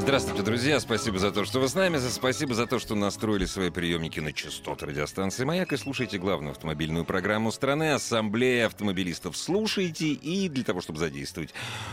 [0.00, 0.80] Здравствуйте, друзья.
[0.80, 1.98] Спасибо за то, что вы с нами.
[1.98, 7.04] Спасибо за то, что настроили свои приемники на частоты радиостанции «Маяк» и слушайте главную автомобильную
[7.04, 9.36] программу страны «Ассамблея автомобилистов».
[9.36, 11.52] Слушайте и для того, чтобы задействовать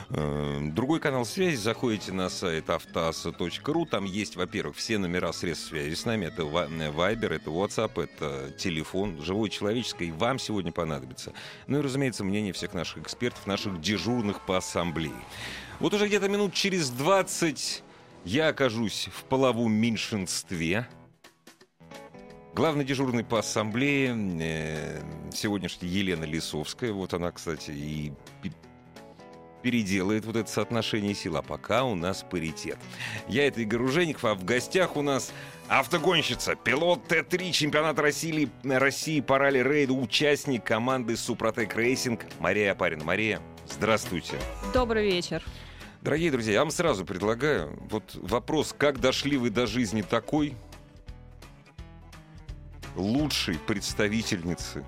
[0.09, 3.85] э, другой канал связи, заходите на сайт автоаса.ру.
[3.85, 6.27] Там есть, во-первых, все номера средств связи с нами.
[6.27, 10.11] Это Viber, это WhatsApp, это телефон, живой человеческий.
[10.11, 11.33] Вам сегодня понадобится.
[11.67, 15.11] Ну и, разумеется, мнение всех наших экспертов, наших дежурных по ассамблее.
[15.81, 17.83] Вот уже где-то минут через 20
[18.27, 20.85] я окажусь в половом меньшинстве.
[22.53, 25.01] Главный дежурный по ассамблее э,
[25.33, 26.91] сегодняшняя Елена Лисовская.
[26.91, 28.11] Вот она, кстати, и
[29.61, 31.37] переделает вот это соотношение сил.
[31.37, 32.77] А пока у нас паритет.
[33.29, 35.31] Я это Игорь Ужеников, а в гостях у нас
[35.69, 43.05] автогонщица, пилот Т-3 чемпионата России, России по ралли-рейду, участник команды Супротек Racing Мария Апарина.
[43.05, 43.39] Мария,
[43.69, 44.37] здравствуйте.
[44.73, 45.43] Добрый вечер.
[46.01, 50.55] Дорогие друзья, я вам сразу предлагаю вот вопрос, как дошли вы до жизни такой
[52.95, 54.85] лучшей представительницы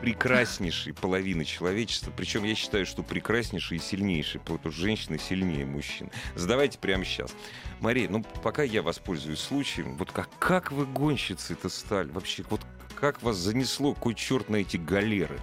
[0.00, 2.12] прекраснейшей половины человечества.
[2.16, 6.10] Причем я считаю, что прекраснейшей и сильнейшей, потому что женщины сильнее мужчин.
[6.36, 7.34] Задавайте прямо сейчас.
[7.80, 12.10] Мария, ну пока я воспользуюсь случаем, вот как, как вы гонщицы-то стали?
[12.10, 12.60] Вообще, вот
[12.94, 15.38] как вас занесло, кой черт на эти галеры?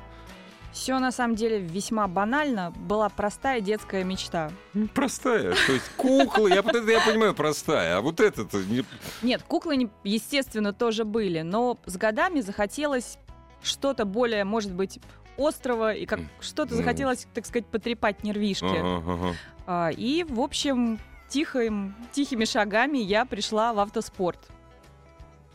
[0.78, 2.72] Все на самом деле весьма банально.
[2.72, 4.52] Была простая детская мечта.
[4.94, 5.56] Простая.
[5.66, 7.97] То есть куклы, я, это я понимаю, простая.
[7.97, 8.59] А вот это-то...
[8.59, 8.86] Не...
[9.23, 11.42] Нет, куклы, естественно, тоже были.
[11.42, 13.17] Но с годами захотелось
[13.64, 14.99] что-то более, может быть,
[15.36, 15.95] острого.
[15.95, 18.65] И как что-то захотелось, так сказать, потрепать нервишки.
[18.65, 19.36] Ага, ага.
[19.65, 24.39] А, и, в общем, тихим, тихими шагами я пришла в автоспорт.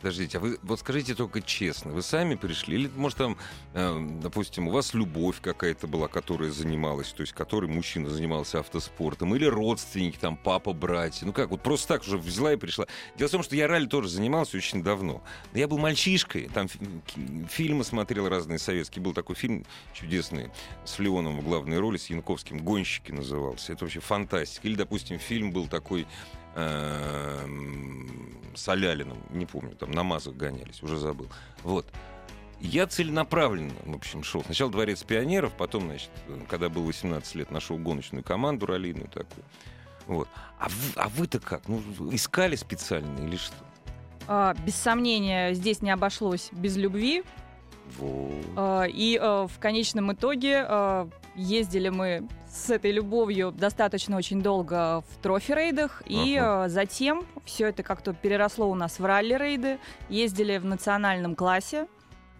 [0.03, 2.75] Подождите, а вы вот скажите только честно, вы сами пришли?
[2.75, 3.37] Или, может, там,
[3.73, 9.33] э, допустим, у вас любовь какая-то была, которая занималась, то есть который мужчина занимался автоспортом,
[9.33, 11.25] или родственники, там, папа, братья?
[11.25, 12.85] Ну как, вот просто так уже взяла и пришла.
[13.15, 15.23] Дело в том, что я ралли тоже занимался очень давно.
[15.53, 16.67] Но я был мальчишкой, там
[17.47, 19.01] фильмы смотрел разные советские.
[19.01, 20.51] Был такой фильм чудесный
[20.83, 23.71] с Леоном в главной роли, с Янковским, «Гонщики» назывался.
[23.71, 24.67] Это вообще фантастика.
[24.67, 26.05] Или, допустим, фильм был такой
[26.55, 31.27] Эм, с Алялиным, не помню, там на мазах гонялись, уже забыл.
[31.63, 31.85] Вот.
[32.59, 34.43] Я целенаправленно, в общем, шел.
[34.43, 36.09] Сначала дворец пионеров, потом, значит,
[36.47, 39.43] когда был 18 лет, нашел гоночную команду раллийную такую.
[40.07, 40.27] Вот.
[40.59, 41.67] А, вы, а вы-то как?
[41.67, 41.81] Ну,
[42.11, 43.55] искали специально или что?
[44.27, 47.23] А, без сомнения, здесь не обошлось без любви.
[47.97, 48.45] Вот.
[48.55, 55.01] А, и а, в конечном итоге а, ездили мы с этой любовью достаточно очень долго
[55.09, 56.69] в трофи-рейдах, и ага.
[56.69, 59.79] затем все это как-то переросло у нас в ралли-рейды,
[60.09, 61.87] ездили в национальном классе,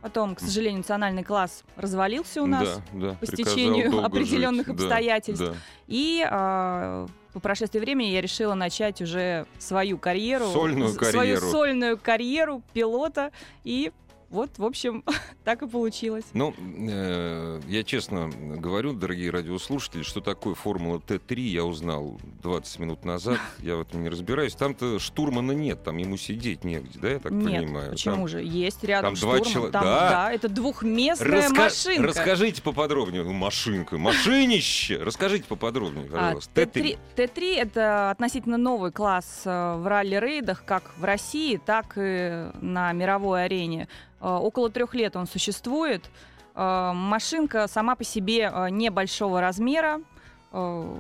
[0.04, 4.76] Потом, к сожалению, национальный класс развалился у нас да, да, по стечению определенных жить.
[4.76, 5.46] обстоятельств.
[5.46, 5.58] Да, да.
[5.88, 11.98] И а, по прошествии времени я решила начать уже свою карьеру, сольную карьеру, свою сольную
[11.98, 13.32] карьеру пилота
[13.64, 13.94] и
[14.34, 15.04] вот, в общем,
[15.44, 16.26] так и получилось.
[16.34, 23.06] Ну, э, я честно говорю, дорогие радиослушатели, что такое Формула Т3, я узнал 20 минут
[23.06, 23.38] назад.
[23.60, 24.56] Я в этом не разбираюсь.
[24.56, 27.92] Там-то штурмана нет, там ему сидеть негде, да, я так нет, понимаю?
[27.92, 28.44] почему там, же?
[28.44, 29.42] Есть рядом там штурман.
[29.42, 29.70] Два чело...
[29.70, 30.10] там, да?
[30.10, 31.56] да, это двухместная Раска...
[31.56, 32.08] машинка.
[32.08, 33.24] Расскажите поподробнее.
[33.24, 34.98] Ну, машинка, машинище.
[34.98, 36.52] Расскажите поподробнее, а, пожалуйста.
[36.56, 36.98] А, Т3.
[37.16, 43.46] Т3— это относительно новый класс э, в ралли-рейдах, как в России, так и на мировой
[43.46, 43.88] арене.
[44.24, 46.10] Э, около трех лет он существует.
[46.56, 50.02] Э, машинка сама по себе э, небольшого размера,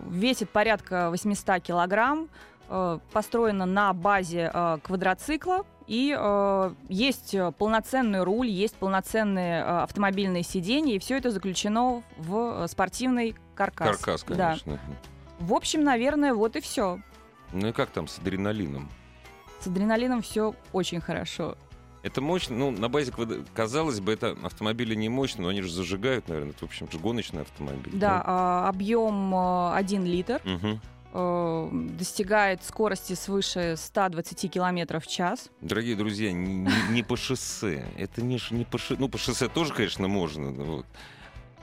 [0.09, 2.27] весит порядка 800 килограмм,
[3.11, 4.51] построена на базе
[4.81, 6.17] квадроцикла, и
[6.89, 13.95] есть полноценный руль, есть полноценные автомобильные сиденья, и все это заключено в спортивный каркас.
[13.97, 14.73] Каркас, конечно.
[14.73, 14.79] Да.
[15.37, 16.99] В общем, наверное, вот и все.
[17.51, 18.89] Ну и как там с адреналином?
[19.59, 21.57] С адреналином все очень хорошо.
[22.03, 23.13] Это мощно, ну, на базе,
[23.55, 26.99] казалось бы, это автомобили не мощные, но они же зажигают, наверное, это, в общем, же
[26.99, 27.93] гоночный автомобиль.
[27.93, 28.23] Да, да?
[28.25, 30.41] А, объем 1 литр.
[30.45, 30.79] Угу
[31.13, 35.51] достигает скорости свыше 120 километров в час.
[35.61, 37.85] Дорогие друзья, не, не по шоссе.
[37.97, 38.95] Это не, не по шоссе.
[38.99, 40.49] Ну, по шоссе тоже, конечно, можно.
[40.49, 40.87] Вот.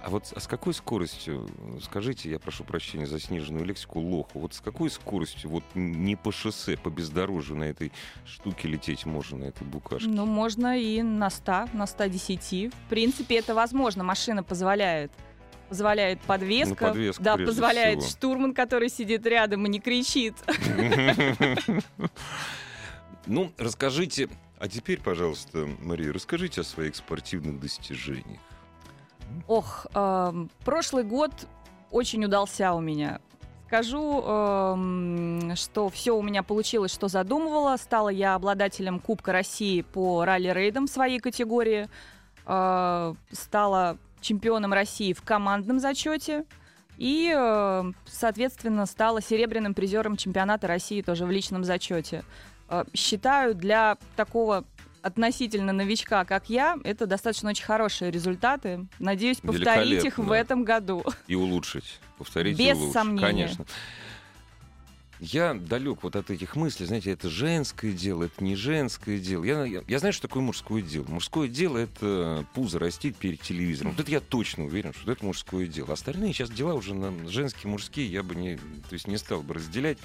[0.02, 1.46] А вот а с какой скоростью,
[1.82, 6.32] скажите, я прошу прощения за сниженную лексику, лоху, вот с какой скоростью, вот не по
[6.32, 7.92] шоссе, по бездорожью на этой
[8.24, 10.08] штуке лететь можно, на этой букашке?
[10.08, 12.72] Ну, можно и на 100, на 110.
[12.72, 15.12] В принципе, это возможно, машина позволяет.
[15.68, 16.86] Позволяет подвеска.
[16.86, 18.10] Ну, подвеска да, позволяет всего.
[18.10, 20.34] штурман, который сидит рядом и не кричит.
[23.26, 28.40] Ну, расскажите, а теперь, пожалуйста, Мария, расскажите о своих спортивных достижениях.
[29.46, 31.32] Ох, эм, прошлый год
[31.90, 33.20] очень удался у меня.
[33.66, 37.76] Скажу, эм, что все у меня получилось, что задумывала.
[37.76, 41.88] Стала я обладателем Кубка России по ралли-рейдам своей категории.
[42.46, 46.44] Э, стала чемпионом России в командном зачете.
[46.98, 52.24] И, э, соответственно, стала серебряным призером чемпионата России тоже в личном зачете.
[52.68, 54.64] Э, Считаю, для такого
[55.02, 58.86] относительно новичка, как я, это достаточно очень хорошие результаты.
[58.98, 61.04] Надеюсь повторить их в этом году.
[61.26, 62.00] И улучшить.
[62.18, 62.92] Повторите, Без улучшить.
[62.92, 63.26] сомнения.
[63.26, 63.66] Конечно.
[65.20, 69.44] Я далек вот от этих мыслей, знаете, это женское дело, это не женское дело.
[69.44, 71.04] Я, я, я знаю, что такое мужское дело.
[71.08, 73.90] Мужское дело— это пузо растить перед телевизором.
[73.90, 75.92] Вот это я точно уверен, что это мужское дело.
[75.92, 79.52] Остальные сейчас дела уже на женские, мужские, я бы не, то есть не стал бы
[79.54, 79.98] разделять.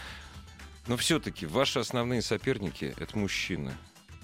[0.87, 3.71] Но все-таки ваши основные соперники— это мужчины.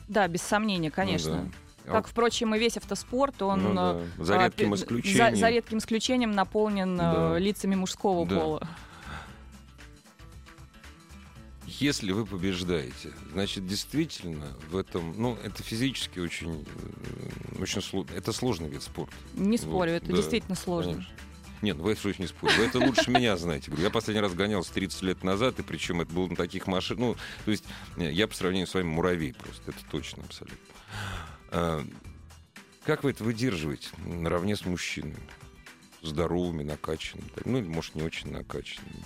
[0.08, 1.50] Да, без сомнения, Ну конечно.
[1.86, 1.92] да.
[1.94, 5.36] Как, впрочем, и весь автоспорт, он Ну э, да, За а, редким исключением.
[5.36, 7.40] За, за редким исключением наполнен э, Да.
[7.40, 8.40] лицами мужского Да.
[8.40, 8.68] пола.
[11.66, 16.66] Если вы побеждаете, значит, действительно в этом, ну, это физически очень,
[17.58, 18.14] э, очень сложно.
[18.14, 19.16] Это сложный вид спорта.
[19.34, 20.94] Не спорю, Вот, это да, действительно сложно.
[20.94, 21.14] Конечно.
[21.62, 22.54] Нет, ну вы это уж не спорю.
[22.58, 23.72] Вы это лучше меня знаете.
[23.78, 27.00] Я последний раз гонялся 30 лет назад, и причем это было на таких машинах.
[27.00, 27.16] Ну,
[27.46, 27.64] то есть
[27.98, 29.72] я по сравнению с вами муравей просто.
[29.72, 30.58] Это точно абсолютно.
[31.52, 31.84] А,
[32.84, 35.18] Как вы это выдерживаете наравне с мужчинами?
[36.02, 37.30] Здоровыми, накачанными.
[37.46, 39.04] Ну, или, может, не очень накачанными.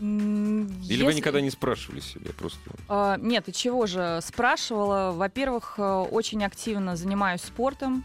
[0.00, 2.30] Или вы если- никогда не спрашивали себя?
[2.38, 2.58] Просто
[2.88, 4.20] А, Нет, и чего же?
[4.22, 5.12] Спрашивала.
[5.12, 8.02] Во-первых, э, очень активно занимаюсь спортом,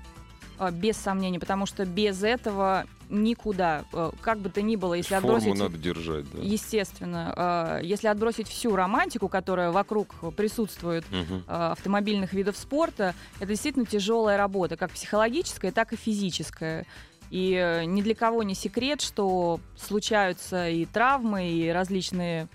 [0.59, 3.86] э, без сомнений, потому что без этого никуда.
[3.94, 5.60] Э, Как бы то ни было, если форму отбросить...
[5.60, 6.40] надо держать, да.
[6.42, 7.80] Естественно.
[7.81, 14.38] э, Если отбросить всю романтику, которая вокруг присутствует э, автомобильных видов спорта, это действительно тяжелая
[14.38, 16.86] работа, как психологическая, так и физическая.
[17.31, 22.48] И ни для кого не секрет, что случаются и травмы, и различные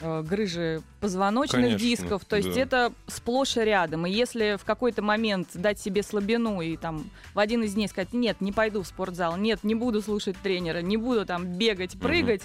[0.00, 2.24] грыжи позвоночных Конечно, дисков.
[2.24, 2.60] То есть да.
[2.60, 4.06] это сплошь и рядом.
[4.06, 8.12] И если в какой-то момент дать себе слабину и там в один из дней сказать,
[8.12, 12.42] нет, не пойду в спортзал, нет, не буду слушать тренера, не буду там бегать, прыгать,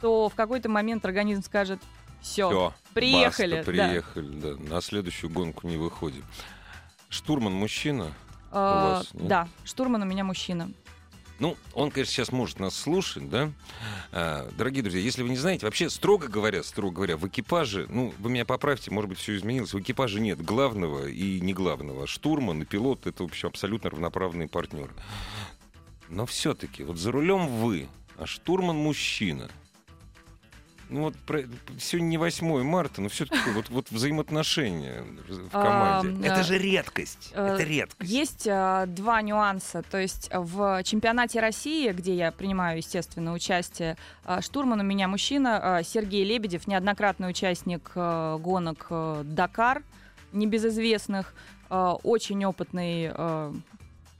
[0.00, 1.80] то в какой-то момент организм скажет,
[2.20, 3.88] все, приехали, баста, да.
[3.88, 4.74] приехали, да.
[4.74, 6.24] На следующую гонку не выходим.
[7.08, 8.12] Штурман мужчина?
[8.50, 10.70] А, вас да, штурман у меня мужчина.
[11.38, 13.50] Ну, он, конечно, сейчас может нас слушать, да?
[14.10, 18.14] А, дорогие друзья, если вы не знаете, вообще, строго говоря, строго говоря, в экипаже, ну,
[18.18, 22.06] вы меня поправьте, может быть, все изменилось, в экипаже нет главного и не главного.
[22.06, 24.92] Штурман и пилот— это, в общем, абсолютно равноправные партнеры.
[26.08, 29.50] Но все-таки, вот за рулем вы, а штурман мужчина.
[30.88, 31.42] Ну вот про-
[31.80, 36.28] сегодня не 8 марта, но все-таки вот, вот взаимоотношения в команде.
[36.28, 37.32] А, это э, же редкость.
[37.32, 38.10] э, это редкость.
[38.10, 39.82] Есть а, два нюанса.
[39.82, 43.96] То есть в чемпионате России, где я принимаю, естественно, участие,
[44.40, 48.86] штурман у меня мужчина, Сергей Лебедев, неоднократный участник гонок
[49.24, 49.82] Дакар,
[50.32, 51.34] небезызвестных,
[51.68, 53.10] очень опытный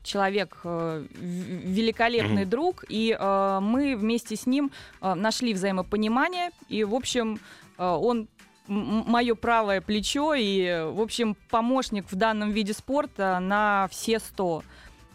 [0.06, 2.50] человек, в- великолепный Мгм.
[2.50, 4.70] друг, и а, мы вместе с ним
[5.00, 7.38] а, нашли взаимопонимание, и, в общем,
[7.78, 8.28] он
[8.68, 14.62] мое правое плечо и, в общем, помощник в данном виде спорта на все 100.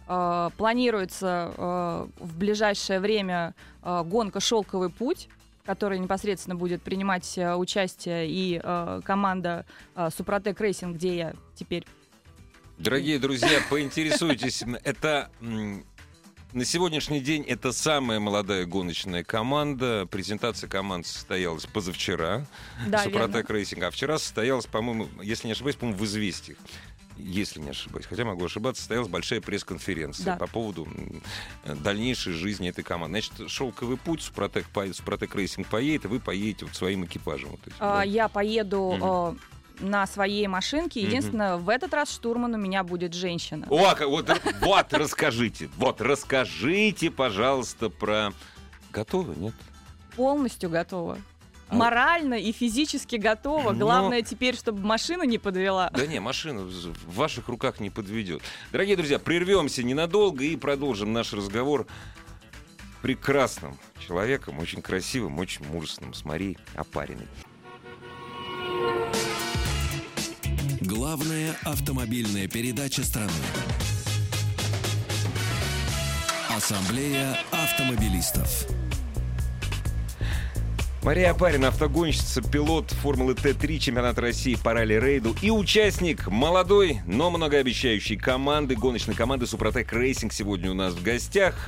[0.08, 5.28] Э, Планируется э, в ближайшее время э, гонка «Шелковый путь»,
[5.64, 11.34] в которой непосредственно будет принимать э, участие и э, команда э, «Супротек Racing», где я
[11.56, 11.86] теперь
[12.82, 14.64] Дорогие друзья, поинтересуйтесь.
[14.84, 20.08] Это на сегодняшний день это самая молодая гоночная команда.
[20.10, 22.48] Презентация команд состоялась позавчера.
[22.88, 23.84] Да, Супротек Racing.
[23.84, 26.58] А вчера состоялась, по-моему, если не ошибаюсь, по-моему, в «Известиях».
[27.18, 30.36] Если не ошибаюсь, хотя могу ошибаться, состоялась большая пресс-конференция Да.
[30.38, 30.88] по поводу
[31.64, 33.22] дальнейшей жизни этой команды.
[33.22, 37.50] Значит, шелковый путь Супротек, Супротек Racing поедет, и вы поедете вот своим экипажем.
[37.52, 38.04] Вот этим, А, да?
[38.04, 39.40] Я поеду Мгм.
[39.82, 41.02] На своей машинке.
[41.02, 43.68] Единственное, в этот раз штурман у меня будет женщина.
[43.70, 44.30] О, как- вот,
[44.62, 48.32] вот, расскажите, вот, расскажите, пожалуйста, про...
[48.92, 49.54] Готовы, нет?
[50.16, 51.18] Полностью готова.
[51.70, 53.72] А- Морально и физически готова.
[53.72, 55.90] Но- Главное теперь, чтобы машина не подвела.
[55.94, 58.42] Да не, машина в в ваших руках не подведет.
[58.72, 61.88] Дорогие друзья, прервемся ненадолго и продолжим наш разговор
[63.02, 67.28] прекрасным человеком, очень красивым, очень мужественным, с Марией Опариной.
[71.14, 73.34] Главная автомобильная передача страны.
[76.50, 78.66] Ассамблея автомобилистов.
[81.04, 88.16] Мария Апарина, автогонщица, пилот Формулы Т-3 чемпионата России по ралли-рейду и участник молодой, но многообещающей
[88.16, 91.68] команды, гоночной команды Супротек Racing сегодня у нас в гостях.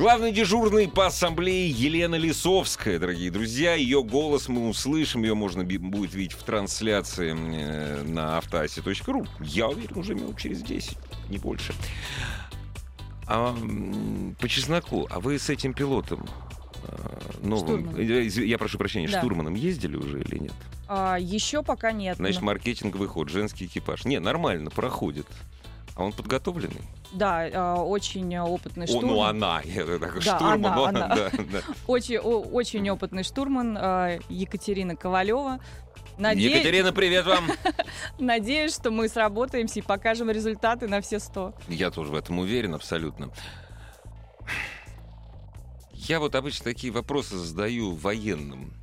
[0.00, 3.74] Главный дежурный по ассамблее Елена Лисовская, дорогие друзья.
[3.74, 9.26] Ее голос мы услышим, ее можно будет видеть в трансляции э, на автоасе.ру.
[9.40, 10.96] Я уверен, уже минут через 10,
[11.28, 11.74] не больше.
[13.26, 13.54] А,
[14.40, 16.26] по чесноку, а вы с этим пилотом
[16.90, 18.00] Э, новым, Штурман.
[18.00, 19.18] Э, я прошу прощения, да.
[19.18, 20.54] штурманом ездили уже или нет?
[20.88, 22.16] А, еще пока нет.
[22.16, 24.04] Значит, маркетинговый ход, женский экипаж.
[24.04, 25.26] Не, нормально, проходит.
[25.94, 26.80] А он подготовленный?
[27.12, 29.10] Да, э, очень опытный штурман.
[29.10, 30.66] О, ну она, да, штурман.
[30.66, 31.08] Она, она.
[31.08, 31.60] Да, да.
[31.86, 35.60] Очень, очень опытный штурман Екатерина Ковалева.
[36.20, 36.52] Надеюсь...
[36.52, 37.50] Екатерина, привет вам!
[38.18, 41.54] Надеюсь, что мы сработаемся и покажем результаты на все сто.
[41.66, 43.30] Я тоже в этом уверен абсолютно.
[45.94, 48.74] Я вот обычно такие вопросы задаю военным.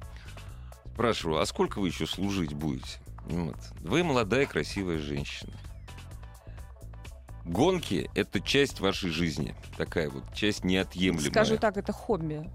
[0.94, 3.00] Спрашиваю, а сколько вы еще служить будете?
[3.26, 3.58] Вот.
[3.82, 5.54] Вы молодая, красивая женщина.
[7.48, 9.56] Гонки— это часть вашей жизни.
[9.77, 11.32] Такая вот часть неотъемлемая.
[11.32, 12.50] Скажу так, это хобби.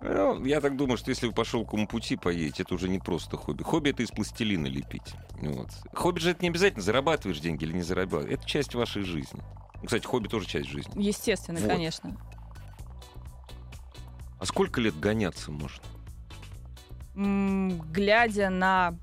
[0.00, 3.36] Ну, я так думаю, что если вы по шелковому пути поедете, это уже не просто
[3.36, 3.62] хобби.
[3.62, 5.14] Хобби— это из пластилина лепить.
[5.40, 5.68] Вот.
[5.94, 8.38] Хобби же это не обязательно, зарабатываешь деньги или не зарабатываешь.
[8.38, 9.40] Это часть вашей жизни.
[9.84, 11.00] Кстати, хобби тоже часть жизни.
[11.00, 11.68] Естественно, вот.
[11.68, 12.16] конечно.
[14.40, 15.84] А сколько лет гоняться можно?
[17.14, 18.98] Глядя на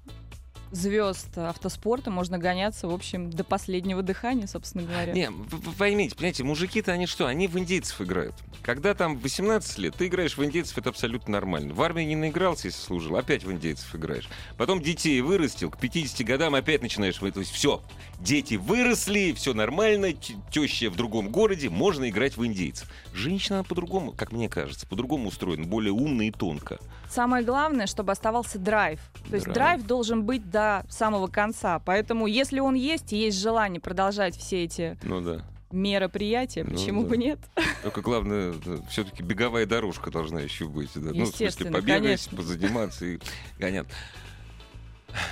[0.72, 5.14] звезд автоспорта можно гоняться, в общем, до последнего дыхания, собственно говоря.
[5.14, 5.32] Не,
[5.78, 7.28] поймите, понимаете, мужики-то они что?
[7.28, 8.36] Они в индейцев играют.
[8.62, 11.74] Когда там 18 лет, ты играешь в индейцев, это абсолютно нормально.
[11.74, 14.30] В армии не наигрался, если служил, опять в индейцев играешь.
[14.58, 17.16] Потом детей вырастил, к 50 годам опять начинаешь...
[17.16, 17.82] То есть все,
[18.20, 20.14] дети выросли, все нормально,
[20.52, 22.90] теща в другом городе, можно играть в индейцев.
[23.14, 26.80] Женщина по-другому, как мне кажется, по-другому устроена, более умно и тонко.
[27.10, 29.00] Самое главное, чтобы оставался драйв.
[29.30, 31.80] То есть драйв должен быть до самого конца.
[31.80, 35.44] Поэтому, если он есть, и есть желание продолжать все эти ну, да.
[35.72, 37.10] мероприятия, ну, почему да.
[37.10, 37.40] бы нет?
[37.84, 38.54] Только главное,
[38.90, 40.92] все-таки беговая дорожка должна еще быть.
[40.94, 41.12] Да?
[41.14, 42.38] Ну, в смысле, побегать, конечно.
[42.38, 43.20] позаниматься и
[43.58, 43.88] гонять.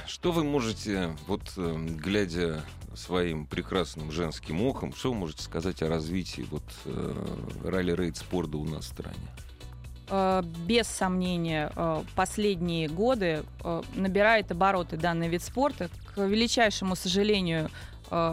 [0.08, 2.64] Что вы можете, вот эм, глядя
[2.96, 7.26] своим прекрасным женским ухом, что вы можете сказать о развитии вот э,
[7.64, 9.28] ралли-рейд спорта у нас в стране?
[10.10, 15.90] Э, без сомнения, э, последние годы э, набирает обороты данный вид спорта.
[16.16, 17.70] К величайшему сожалению,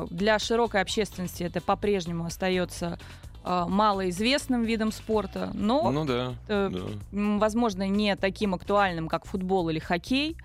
[0.08, 2.96] для широкой общественности это по-прежнему остается
[3.44, 6.70] малоизвестным видом спорта, но, ну, да, да.
[7.10, 10.36] возможно, не таким актуальным, как футбол или хоккей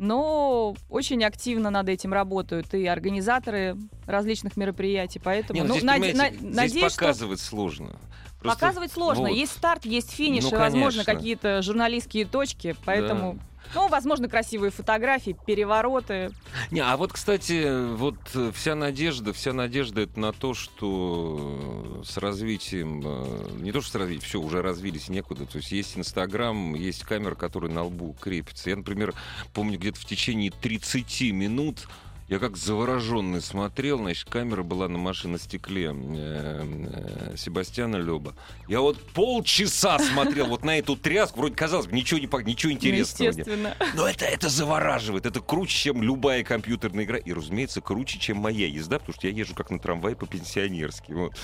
[0.00, 6.14] но очень активно над этим работают и организаторы различных мероприятий, поэтому Не, ну, здесь, наде-
[6.14, 7.48] на- здесь надеюсь, показывать что...
[7.50, 7.98] сложно.
[8.40, 8.58] Просто...
[8.58, 9.28] Показывать сложно.
[9.28, 9.36] Вот.
[9.36, 13.34] Есть старт, есть финиш, ну, и, возможно, какие-то журналистские точки, поэтому...
[13.34, 13.40] Да.
[13.74, 16.32] Ну, возможно, красивые фотографии, перевороты.
[16.72, 22.16] Не, а вот, кстати, вот э, вся надежда, вся надежда это на то, что с
[22.16, 25.46] развитием, э, не то что с развитием, все, уже развились некуда.
[25.46, 28.70] То есть есть Инстаграм, есть камера, которая на лбу крепится.
[28.70, 29.14] Я, например,
[29.52, 31.86] помню, где-то в течение 30 минут
[32.30, 38.36] я как завороженный смотрел, значит, камера была на машинном стекле э, э, Себастьяна Леба.
[38.68, 43.30] Я вот полчаса смотрел вот на эту тряску, вроде казалось бы, ничего, не, ничего интересного.
[43.30, 43.76] Естественно.
[43.94, 47.18] Но это, это завораживает, это круче, чем любая компьютерная игра.
[47.18, 51.10] И, разумеется, круче, чем моя езда, потому что я езжу как на трамвае по-пенсионерски.
[51.10, 51.34] Вот.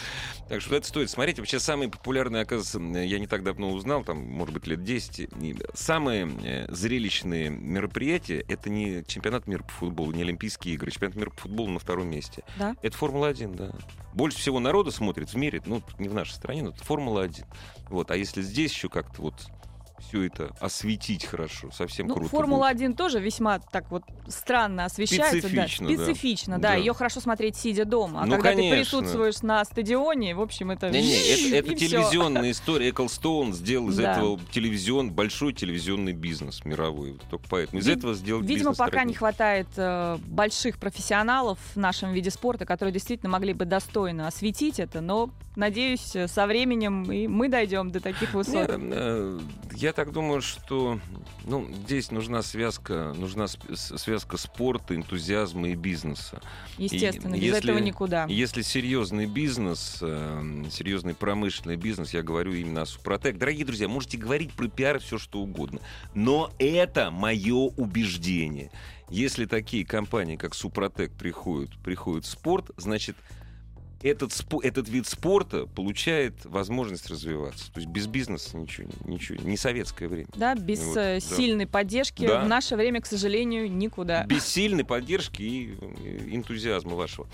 [0.49, 1.41] Так что это стоит смотреть.
[1.41, 5.31] Вообще, самые популярные, оказывается, я не так давно узнал, там, может быть, лет 10,
[5.75, 10.91] самые э, зрелищные мероприятия— это не чемпионат мира по футболу, не Олимпийские игры.
[10.91, 12.45] Чемпионат мира по футболу на втором месте.
[12.59, 12.77] Да?
[12.83, 13.73] Это Формула-1, да.
[14.15, 17.45] Больше всего народа смотрит в мире, ну, не в нашей стране, но это Формула-1.
[17.91, 18.11] Вот.
[18.11, 19.47] А если здесь еще как-то вот
[20.01, 22.31] все это осветить хорошо, совсем ну, круто.
[22.31, 25.39] Формула-1 тоже весьма так вот странно освещается.
[25.39, 25.95] Специфично, да.
[25.95, 26.69] Специфично, да.
[26.71, 26.75] да.
[26.75, 28.23] Ее хорошо смотреть, сидя дома.
[28.23, 28.71] А ну, когда конечно.
[28.71, 30.91] ты присутствуешь на стадионе, в общем, это...
[30.91, 31.15] Не, не,
[31.51, 32.91] это, это телевизионная история.
[32.91, 34.13] Эклстоун сделал из да.
[34.13, 37.19] этого телевизион, большой телевизионный бизнес мировой.
[37.31, 42.13] Только поэтому из Вид- этого сделал Видимо, пока не хватает э, больших профессионалов в нашем
[42.13, 47.49] виде спорта, которые действительно могли бы достойно осветить это, но надеюсь, со временем и мы
[47.49, 48.69] дойдем до таких высот.
[48.79, 49.41] Не, э,
[49.75, 51.01] я так думаю, что
[51.45, 56.41] ну, здесь нужна связка, нужна связка спорта, энтузиазма и бизнеса.
[56.77, 58.27] Естественно, и без если, этого никуда.
[58.29, 63.39] Если серьезный бизнес, э, серьезный промышленный бизнес, я говорю именно о Супротек.
[63.39, 65.81] Дорогие друзья, можете говорить про пиар все что угодно,
[66.15, 68.71] но это мое убеждение.
[69.09, 73.17] Если такие компании, как Супротек, приходят, приходят в спорт, значит,
[74.03, 77.73] этот, этот вид спорта получает возможность развиваться.
[77.73, 80.29] То есть без бизнеса ничего, ничего не советское время.
[80.37, 81.71] Да, без вот, э, сильной да.
[81.71, 82.45] поддержки да.
[82.45, 84.25] в наше время, к сожалению, никуда.
[84.25, 85.75] Без сильной поддержки и
[86.35, 87.27] энтузиазма вашего.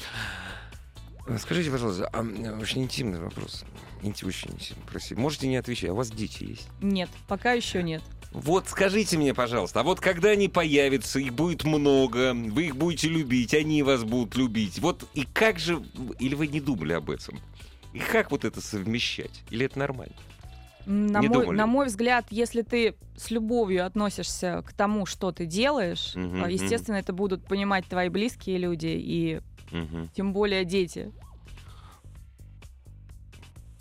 [1.39, 2.21] Скажите, пожалуйста, а,
[2.61, 3.65] очень интимный вопрос.
[4.03, 5.23] Инти, очень интимный, красивый.
[5.23, 6.69] Можете не отвечать, а у вас дети есть?
[6.81, 8.03] Нет, пока еще нет.
[8.33, 13.09] Вот скажите мне, пожалуйста, а вот когда они появятся, их будет много, вы их будете
[13.09, 14.79] любить, они вас будут любить.
[14.79, 15.83] Вот и как же,
[16.19, 17.39] или вы не думали об этом?
[17.93, 19.43] И как вот это совмещать?
[19.51, 20.15] Или это нормально?
[20.87, 26.17] На мой, на мой взгляд, если ты с любовью относишься к тому, что ты делаешь,
[26.17, 27.03] угу, естественно, угу.
[27.03, 29.41] это будут понимать твои близкие люди и
[29.73, 30.09] угу.
[30.15, 31.13] тем более дети.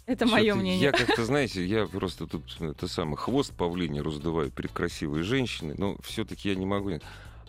[0.05, 0.81] Это мое мнение.
[0.81, 5.95] Я как-то, знаете, я просто тут это самый хвост павлине раздуваю перед красивой женщиной, но
[6.03, 6.99] все-таки я не могу.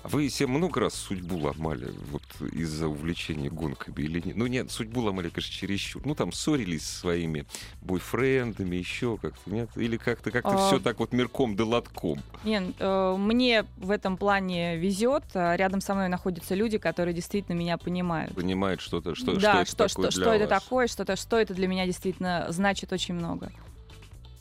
[0.05, 4.37] Вы себе много раз судьбу ломали вот из-за увлечения гонками или нет?
[4.37, 6.03] Ну нет, судьбу ломали, конечно, чересчур.
[6.05, 7.47] Ну там ссорились со своими
[7.83, 9.71] бойфрендами, еще как-то, нет?
[9.77, 10.67] Или как-то как а...
[10.67, 12.21] все так вот мерком да лотком?
[12.45, 15.25] Нет, э, мне в этом плане везет.
[15.35, 18.35] Рядом со мной находятся люди, которые действительно меня понимают.
[18.35, 21.87] Понимают что-то, что, да, что, что, что, что это такое, что-то, что это для меня
[21.87, 23.53] действительно значит очень много.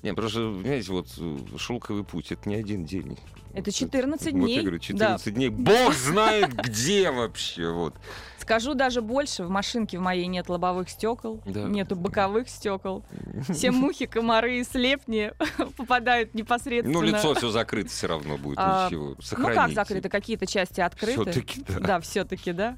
[0.04, 3.18] Не, просто, понимаете, вот э, шелковый путь это не один день.
[3.54, 4.42] Это 14 дней.
[4.42, 5.32] Вот я говорю, 14 да.
[5.32, 5.50] дней.
[5.50, 7.70] Бог знает где вообще.
[7.70, 7.94] Вот.
[8.40, 11.66] Скажу даже больше, в машинке в моей нет лобовых стекол, да.
[11.66, 13.04] нету боковых стекол.
[13.50, 15.34] Все мухи, комары и слепни
[15.78, 17.00] попадают непосредственно.
[17.00, 19.16] Ну, лицо все закрыто все равно будет, а, ничего.
[19.22, 19.62] Сохраните.
[19.62, 20.10] Ну, как закрыто?
[20.10, 21.32] Какие-то части открыты.
[21.32, 21.80] Все-таки, да.
[21.80, 22.78] Да, все-таки, да.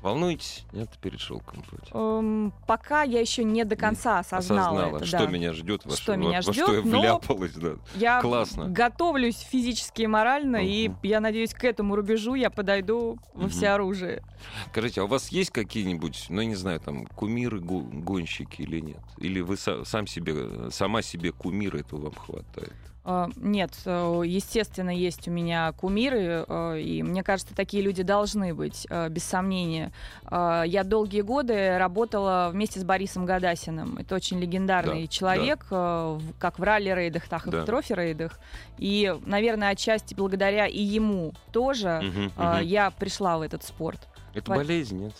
[0.00, 0.64] Волнуетесь?
[0.72, 1.90] Нет, перед шелком путь.
[1.90, 5.06] Um, пока я еще не до конца осознала, осознала это.
[5.06, 5.26] Что да.
[5.26, 7.54] меня ждет, во, что во, меня ждет, во что я вляпалась.
[7.54, 7.72] Да.
[7.96, 8.68] Я Классно.
[8.68, 10.94] готовлюсь физически и морально, uh-huh.
[11.02, 13.48] и я надеюсь, к этому рубежу я подойду во uh-huh.
[13.48, 14.22] всеоружие.
[14.70, 19.02] Скажите, а у вас есть какие-нибудь, ну, я не знаю, там, кумиры, гонщики или нет?
[19.16, 22.72] Или вы сам себе, сама себе кумир, этого вам хватает?
[23.04, 28.54] А, нет, э, естественно, есть у меня кумиры, э, и мне кажется, такие люди должны
[28.54, 29.92] быть, э, без сомнения.
[30.30, 33.96] Я долгие годы работала вместе с Борисом Гадасиным.
[33.98, 36.18] Это очень легендарный да, человек, да.
[36.38, 37.62] как в ралли-рейдах, так и да.
[37.62, 38.38] в трофи-рейдах.
[38.76, 42.58] И, наверное, отчасти благодаря и ему тоже угу, угу.
[42.62, 44.06] я пришла в этот спорт.
[44.34, 45.14] Это болезнь, нет?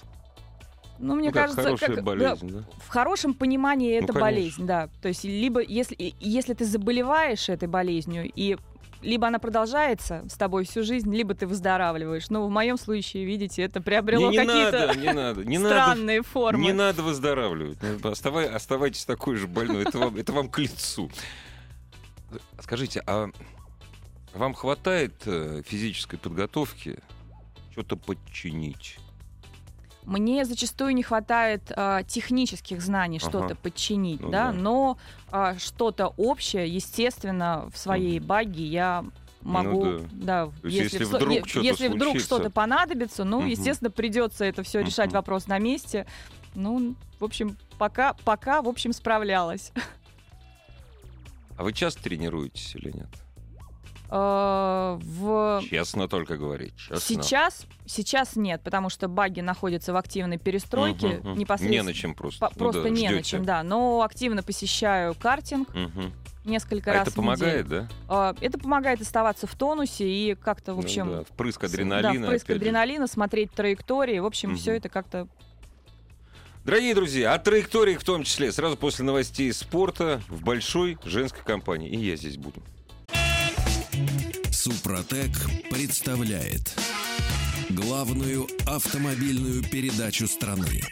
[0.98, 2.64] Ну, мне ну, как кажется, хорошая как, болезнь, да, да?
[2.84, 4.88] В хорошем понимании это ну, болезнь, да.
[5.00, 8.56] То есть либо если если ты заболеваешь этой болезнью и
[9.00, 12.30] либо она продолжается с тобой всю жизнь, либо ты выздоравливаешь.
[12.30, 16.64] Но в моем случае, видите, это приобрело какие-то не надо, не странные надо, формы.
[16.64, 17.78] Не надо выздоравливать.
[17.80, 19.84] Ну, оставай, оставайтесь такой же больной.
[19.84, 21.10] Это вам, это вам к лицу.
[22.60, 23.30] Скажите, а
[24.34, 26.98] вам хватает э, физической подготовки
[27.72, 28.98] что-то подчинить?
[30.08, 33.28] Мне зачастую не хватает э, технических знаний ага.
[33.28, 34.46] что-то подчинить, ну, да?
[34.46, 34.96] да, но
[35.30, 39.04] э, что-то общее, естественно, в своей баге я
[39.42, 43.46] могу, ну, да, да если, если вдруг, что если вдруг что-то понадобится, ну, угу.
[43.46, 45.16] естественно, придется это все решать угу.
[45.16, 46.06] вопрос на месте.
[46.54, 49.72] Ну, в общем, пока, пока, в общем, справлялась.
[51.58, 53.08] А вы часто тренируетесь или нет?
[54.10, 55.62] Э, в...
[55.68, 56.74] Честно только говорить.
[56.76, 57.00] Честно.
[57.00, 61.06] Сейчас, сейчас нет, потому что баги находятся в активной перестройке.
[61.06, 61.38] Угу, угу.
[61.38, 61.82] Непосредственно...
[61.82, 62.40] Не на чем просто.
[62.40, 63.14] По- ну, просто да, не ждете.
[63.14, 63.62] на чем, да.
[63.62, 65.68] Но активно посещаю картинг.
[65.70, 66.12] Угу.
[66.44, 67.88] Несколько а раз это помогает, в да?
[68.08, 71.06] Uh, это помогает оставаться в тонусе и как-то, в ну общем...
[71.06, 72.20] Ну, да, впрыск адреналина.
[72.20, 74.18] Да, впрыск адреналина, смотреть траектории.
[74.18, 74.58] В общем, угу.
[74.58, 75.28] все это как-то
[76.64, 81.88] Дорогие друзья, о траекториях в том числе, сразу после новостей спорта в большой женской компании.
[81.88, 82.62] И я здесь буду.
[84.68, 85.30] Супротек
[85.70, 86.78] представляет
[87.70, 90.82] главную автомобильную передачу страны.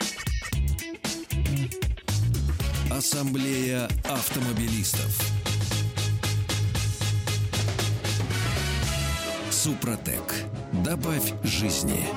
[2.90, 5.20] Ассамблея автомобилистов.
[9.50, 10.22] Супротек.
[10.82, 12.08] Добавь жизни.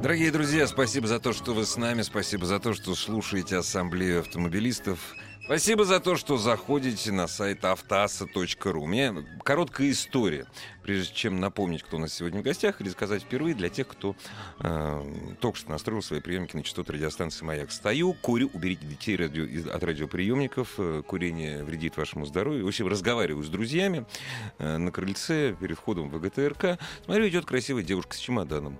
[0.00, 4.20] Дорогие друзья, спасибо за то, что вы с нами, спасибо за то, что слушаете Ассамблею
[4.20, 4.98] автомобилистов.
[5.44, 8.82] Спасибо за то, что заходите на сайт автоаса.ру.
[8.82, 10.46] У меня короткая история,
[10.82, 14.16] прежде чем напомнить, кто у нас сегодня в гостях, или сказать впервые для тех, кто
[14.60, 17.72] э, только что настроил свои приемники на частоту радиостанции «Маяк».
[17.72, 22.64] Стою, курю, уберите детей радио, от радиоприемников, э, курение вредит вашему здоровью.
[22.64, 24.06] В общем, разговариваю с друзьями
[24.56, 26.78] э, на крыльце перед входом в ВГТРК.
[27.04, 28.78] Смотрю, идет красивая девушка с чемоданом.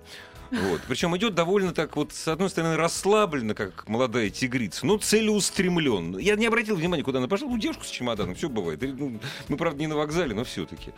[0.51, 0.81] Вот.
[0.87, 6.17] Причем идет довольно так вот, с одной стороны, расслабленно, как молодая тигрица, но целеустремленно.
[6.17, 7.47] Я не обратил внимания, куда она пошла.
[7.47, 8.81] Ну, девушка с чемоданом, все бывает.
[8.81, 10.93] Ну, мы, правда, не на вокзале, но все-таки.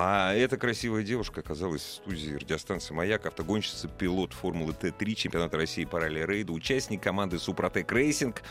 [0.00, 5.84] А эта красивая девушка оказалась в студии радиостанции «Маяк», автогонщица, пилот Формулы Т-3, чемпионата России
[5.84, 8.44] по ралли-рейду, участник команды «Супротек Racing».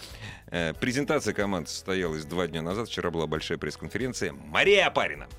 [0.48, 2.90] Э, презентация команды состоялась два дня назад.
[2.90, 4.34] Вчера была большая пресс-конференция.
[4.34, 5.30] Мария Апарина.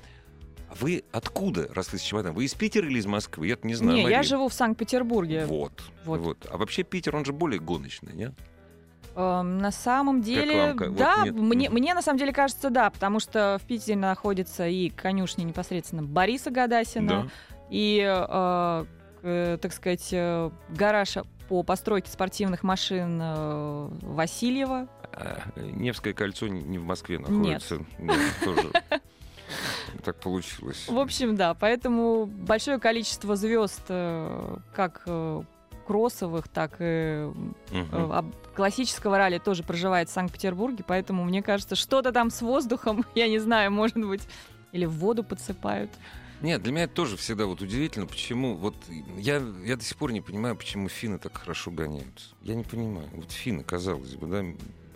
[0.69, 2.35] А вы откуда, раз вы с чемоданом?
[2.35, 3.47] Вы из Питера или из Москвы?
[3.47, 3.95] Я не знаю.
[3.97, 4.17] Не, Мария.
[4.17, 5.45] я живу в Санкт-Петербурге.
[5.45, 5.73] Вот,
[6.05, 6.47] вот, вот.
[6.51, 8.33] А вообще Питер, он же более гоночный, нет?
[9.15, 13.19] Эм, на самом деле, вам, да, вот мне, мне на самом деле кажется, да, потому
[13.19, 17.27] что в Питере находится и конюшни непосредственно Бориса Гадасина, Да.
[17.71, 18.85] и, э,
[19.23, 21.15] э, так сказать, э, гараж
[21.49, 24.87] по постройке спортивных машин э, Васильева.
[25.11, 27.79] А, Невское кольцо не в Москве находится.
[27.97, 28.15] Нет.
[28.45, 28.69] тоже
[30.03, 30.87] так получилось.
[30.87, 35.43] В общем, да, поэтому большое количество звезд, э, как э,
[35.87, 37.29] кроссовых, так и
[37.91, 43.27] об- классического ралли тоже проживает в Санкт-Петербурге, поэтому мне кажется, что-то там с воздухом, я
[43.27, 44.21] не знаю, может быть,
[44.71, 45.89] или в воду подсыпают.
[46.41, 48.75] Нет, для меня это тоже всегда вот удивительно, почему вот
[49.17, 52.29] я, я до сих пор не понимаю, почему финны так хорошо гоняются.
[52.43, 53.09] Я не понимаю.
[53.13, 54.45] Вот финны, казалось бы, да,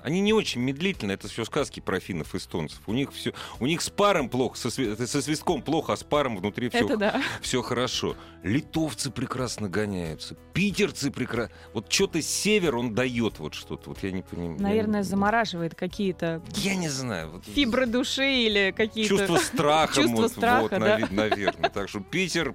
[0.04, 2.82] они не очень медлительно, это все сказки про финнов, эстонцев.
[2.88, 6.38] У них все, у них с паром плохо, со, со свистком плохо, а с паром
[6.38, 7.24] внутри все, Это да.
[7.42, 8.18] все хорошо.
[8.44, 11.56] Литовцы прекрасно гоняются, питерцы прекрасно.
[11.74, 13.92] Вот что-то север он дает вот что-то.
[13.92, 14.62] Вот я не понимаю.
[14.62, 17.32] Наверное, я, замораживает какие-то Я не знаю.
[17.32, 19.18] Вот, фибры души или какие-то...
[19.18, 21.08] Чувство страха, Чувство вот, страха, вот, да.
[21.12, 21.70] наверное.
[21.70, 22.54] Так что Питер,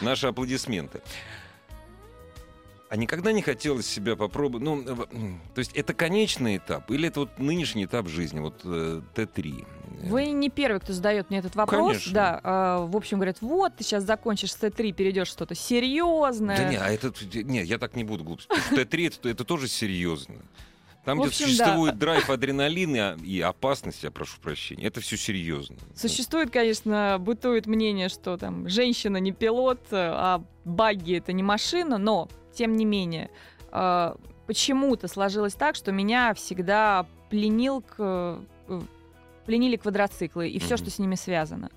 [0.00, 1.02] наши аплодисменты.
[2.92, 4.62] А никогда не хотелось себя попробовать?
[4.62, 5.06] Ну, э,
[5.54, 9.66] то есть это конечный этап или это вот нынешний этап жизни, вот э, Т3?
[10.10, 11.92] Вы не первый, кто задает мне этот вопрос.
[11.92, 12.12] Конечно.
[12.12, 16.58] Да, э, в общем, говорят, вот, ты сейчас закончишь с Т3, перейдешь что-то серьезное.
[16.58, 17.10] Да не, а это...
[17.32, 18.48] Не, я так не буду глупость.
[18.48, 20.34] Потому что Т3 это, это тоже серьезно.
[21.06, 25.16] Там, В где общем, существует драйв, адреналин и, и опасность, я прошу прощения, это все
[25.16, 25.76] серьезно.
[25.96, 31.96] Существует, конечно, бытует мнение, что там женщина не пилот, э, а багги это не машина,
[31.96, 33.30] но тем не менее
[33.70, 34.14] э,
[34.46, 38.80] почему-то сложилось так, что меня всегда пленил к, э,
[39.46, 41.70] пленили квадроциклы и все, что с ними связано.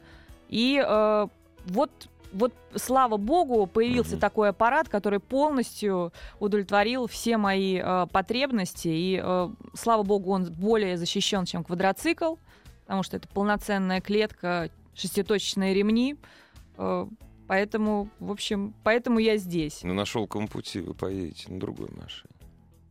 [0.50, 1.28] И э,
[1.68, 1.92] вот
[2.36, 4.20] вот, слава богу, появился Мгм.
[4.20, 8.90] такой аппарат, который полностью удовлетворил все мои э, потребности.
[8.90, 12.36] И, э, слава богу, он более защищен, чем квадроцикл,
[12.82, 16.18] потому что это полноценная клетка, шеститочечные ремни.
[16.78, 17.08] Э,
[17.48, 19.84] поэтому, в общем, поэтому я здесь.
[19.84, 22.32] Но на шелковом пути вы поедете на другой машине.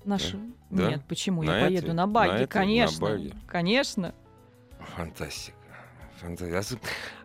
[0.04, 0.38] Наша...
[0.70, 0.90] Да?
[0.90, 1.42] Нет, почему?
[1.42, 1.94] На я поеду этой?
[1.94, 2.42] на баги, На этой?
[2.42, 3.00] На конечно.
[3.00, 3.34] баги?
[3.46, 4.14] Конечно.
[4.96, 5.56] Фантастика.
[6.22, 6.62] А,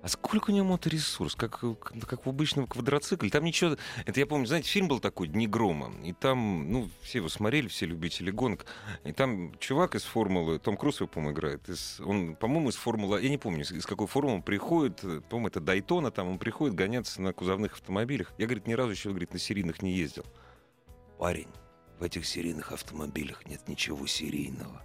[0.02, 1.36] а сколько у него моторесурс?
[1.36, 3.30] Как, как в обычном квадроцикле?
[3.30, 3.78] Там ничего...
[4.06, 5.92] Это я помню, знаете, фильм был такой «Дни грома».
[6.04, 8.66] И там, ну, все его смотрели, все любители гонок.
[9.04, 11.70] И там чувак из формулы, Том Круз его, по-моему, играет.
[11.70, 13.22] Из, он, по-моему, из формулы...
[13.22, 15.02] Я не помню, из какой формулы приходит.
[15.30, 16.12] По-моему, это Дайтона.
[16.12, 18.34] Там он приходит гоняться на кузовных автомобилях.
[18.38, 20.26] Я, говорит, ни разу еще, говорит, на серийных не ездил.
[21.18, 21.50] Парень,
[22.00, 24.82] в этих серийных автомобилях нет ничего серийного.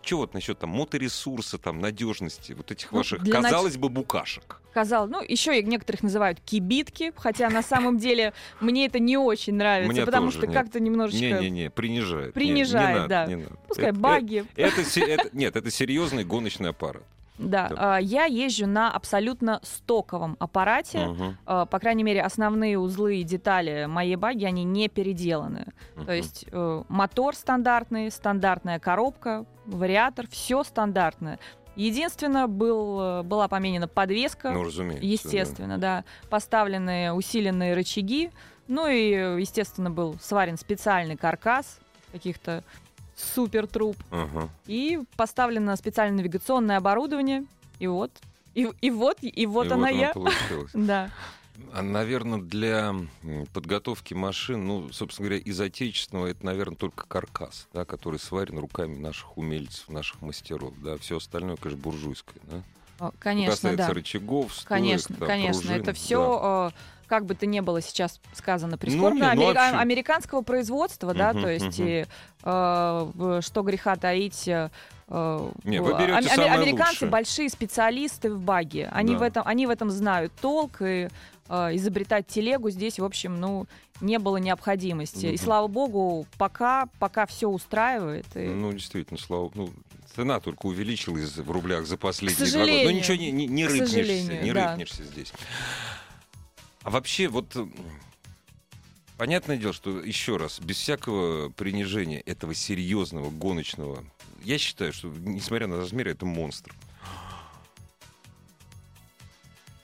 [0.00, 3.88] Что вот насчет там моторесурса, там надежности, вот этих Ну, ваших, для нач- казалось бы,
[3.88, 4.60] букашек?
[4.72, 9.92] Казалось, ну, еще некоторых называют кибитки, хотя на самом деле мне это не очень нравится,
[9.92, 10.56] Мне потому тоже что нет.
[10.56, 11.20] как-то немножечко...
[11.24, 12.28] Не-не-не, принижает.
[12.28, 13.26] Не- Принижает, не надо, да.
[13.26, 13.56] не надо.
[13.68, 14.44] Пускай Это- баги.
[14.56, 17.02] Это, се- это- нет, это серьезный гоночный аппарат.
[17.38, 17.96] Да, Да.
[17.96, 21.08] а, я езжу на абсолютно стоковом аппарате.
[21.46, 25.66] А, По крайней мере, основные узлы и детали моей баги, они не переделаны.
[25.96, 26.06] мгм.
[26.06, 31.38] То есть э, мотор стандартный, стандартная коробка, вариатор, все стандартное.
[31.74, 35.04] Единственное, был, э, была поменена подвеска, Ну, разумеется.
[35.06, 36.04] естественно, да.
[36.28, 38.30] Поставлены усиленные рычаги.
[38.68, 41.80] Ну и, э, естественно, был сварен специальный каркас
[42.12, 42.62] каких-то
[43.22, 43.96] супер труб.
[44.10, 44.22] да.
[44.22, 44.48] Ага.
[44.66, 47.44] И поставлено специальное навигационное оборудование.
[47.78, 48.10] И вот.
[48.54, 50.12] И, и вот, и вот И она оно я.
[50.12, 50.70] получилось.
[50.74, 51.10] Да.
[51.72, 52.94] А, наверное, для
[53.52, 58.96] подготовки машин, ну, собственно говоря, из отечественного это, наверное, только каркас, да, который сварен руками
[58.98, 60.72] наших умельцев, наших мастеров.
[60.82, 62.42] Да, все остальное, конечно, буржуйское.
[62.44, 62.62] Да?
[62.98, 63.94] О, Что Конечно, касается да.
[63.94, 65.60] рычагов, стоек, Конечно, там, конечно.
[65.62, 66.72] пружин, это да.
[67.12, 71.34] Как бы то ни было сейчас сказано прискорбно, ну, не, ну, америка- американского производства, да,
[71.34, 71.86] то есть угу.
[71.86, 72.06] и,
[72.42, 74.48] э, что греха таить.
[74.48, 74.70] Э,
[75.64, 77.10] не, вы берете ам- американцы лучшее.
[77.10, 79.18] большие специалисты в баге, они Да.
[79.18, 81.10] в этом, они в этом знают толк и
[81.50, 83.66] э, изобретать телегу здесь, в общем, ну
[84.00, 85.26] не было необходимости.
[85.26, 85.38] И Мгм.
[85.38, 88.24] слава богу, пока пока все устраивает.
[88.34, 89.50] и- Ну, действительно, слава...
[89.54, 89.68] Ну,
[90.16, 92.84] цена только увеличилась в рублях за последние К два года.
[92.84, 94.70] Но ничего не, не, не рыпнешься, не да.
[94.70, 95.32] рыпнешься здесь.
[96.82, 97.54] А вообще, вот...
[97.56, 97.72] м,
[99.18, 104.04] Понятное дело, что, еще раз, без всякого принижения этого серьезного гоночного,
[104.42, 106.74] я считаю, что, несмотря на размеры, это монстр.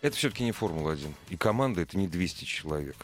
[0.00, 1.12] Это все-таки не Формула-1.
[1.28, 2.96] И команда это не 200 человек.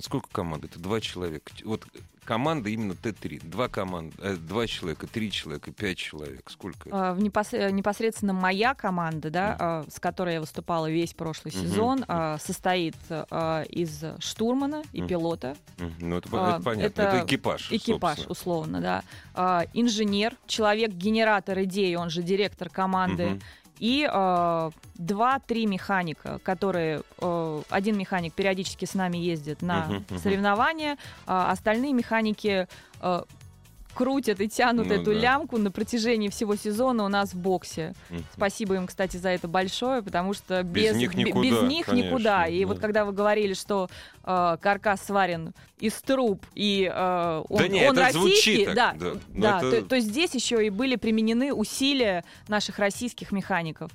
[0.00, 0.64] Сколько команд?
[0.64, 1.52] Это два человека.
[1.64, 1.84] Вот
[2.24, 3.40] команда именно Т3.
[3.48, 6.48] Два команд, э, два человека, три человека, пять человек.
[6.50, 6.88] Сколько?
[6.92, 11.62] А, в непос- непосредственно моя команда, да, а, с которой я выступала весь прошлый Мгм.
[11.64, 15.56] сезон, а, состоит а, из штурмана и пилота.
[15.98, 16.86] Ну, это, это понятно.
[16.86, 17.72] Это, это экипаж.
[17.72, 18.30] экипаж, собственно.
[18.32, 19.02] условно, да,
[19.34, 23.40] а, инженер, человек-генератор идеи, он же директор команды, Мгм.
[23.80, 31.50] И а, два-три механика, которые а, один механик периодически с нами ездит на соревнования, а
[31.50, 32.68] остальные механики
[33.00, 33.24] а,
[34.00, 35.18] крутят и тянут Ну эту да.
[35.20, 37.92] лямку на протяжении всего сезона у нас в боксе.
[38.08, 38.24] Мгм.
[38.32, 42.08] Спасибо им, кстати, за это большое, потому что Без без, них никуда, без них конечно,
[42.08, 42.46] никуда.
[42.46, 42.66] И да.
[42.66, 43.90] вот когда вы говорили, что
[44.24, 49.12] э, каркас сварен из труб и э, он, Да не, он российский, да, да.
[49.28, 53.90] Да, это- то, то здесь еще и были применены усилия наших российских механиков.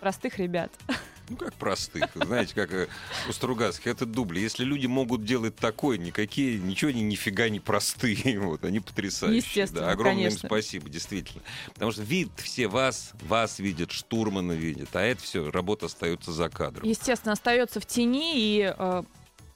[0.00, 0.70] Простых ребят.
[1.30, 2.10] Ну, как простых.
[2.14, 2.88] Знаете, как э,
[3.28, 4.40] у Стругацких, это дубли.
[4.40, 8.40] Если люди могут делать такое, никакие, ничего они нифига не простые.
[8.50, 9.36] Вот, они потрясающие.
[9.38, 10.48] Естественно, да, огромное им конечно.
[10.48, 11.42] спасибо, действительно.
[11.72, 16.48] Потому что видят все вас, вас видят, штурмана видят, а это все, работа остается за
[16.48, 16.88] кадром.
[16.88, 19.02] Естественно, остается в тени, и э,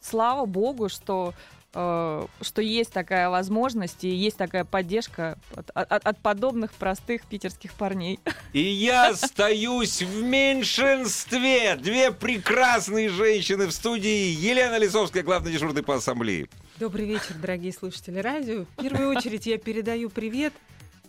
[0.00, 1.34] слава богу, что
[1.74, 2.28] что
[2.62, 8.20] есть такая возможность и есть такая поддержка от, от- от подобных простых питерских парней.
[8.52, 11.74] И я остаюсь в меньшинстве.
[11.76, 14.32] Две прекрасные женщины в студии.
[14.32, 16.48] Елена Лисовская, главный дежурный по ассамблее.
[16.78, 18.64] Добрый вечер, дорогие слушатели радио.
[18.76, 20.52] В первую очередь я передаю привет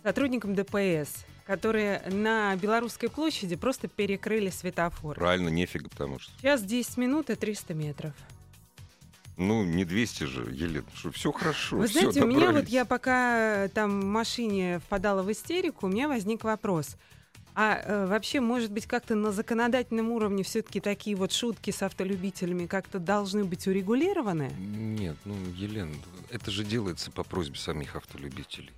[0.02, 1.08] сотрудникам ДПС,
[1.46, 5.14] которые на Белорусской площади просто перекрыли светофор.
[5.16, 6.32] Правильно, нефига, потому что...
[6.40, 8.12] Сейчас 10 минут и 300 метров.
[9.36, 11.76] Ну, не 200 же, Елена, что все хорошо.
[11.76, 16.08] Вы знаете, у меня вот я пока там в машине впадала в истерику, у меня
[16.08, 16.96] возник вопрос.
[17.58, 22.66] А э, вообще, может быть, как-то на законодательном уровне все-таки такие вот шутки с автолюбителями
[22.66, 24.50] как-то должны быть урегулированы?
[24.58, 25.94] Нет, ну, Елена,
[26.30, 28.72] это же делается по просьбе самих автолюбителей.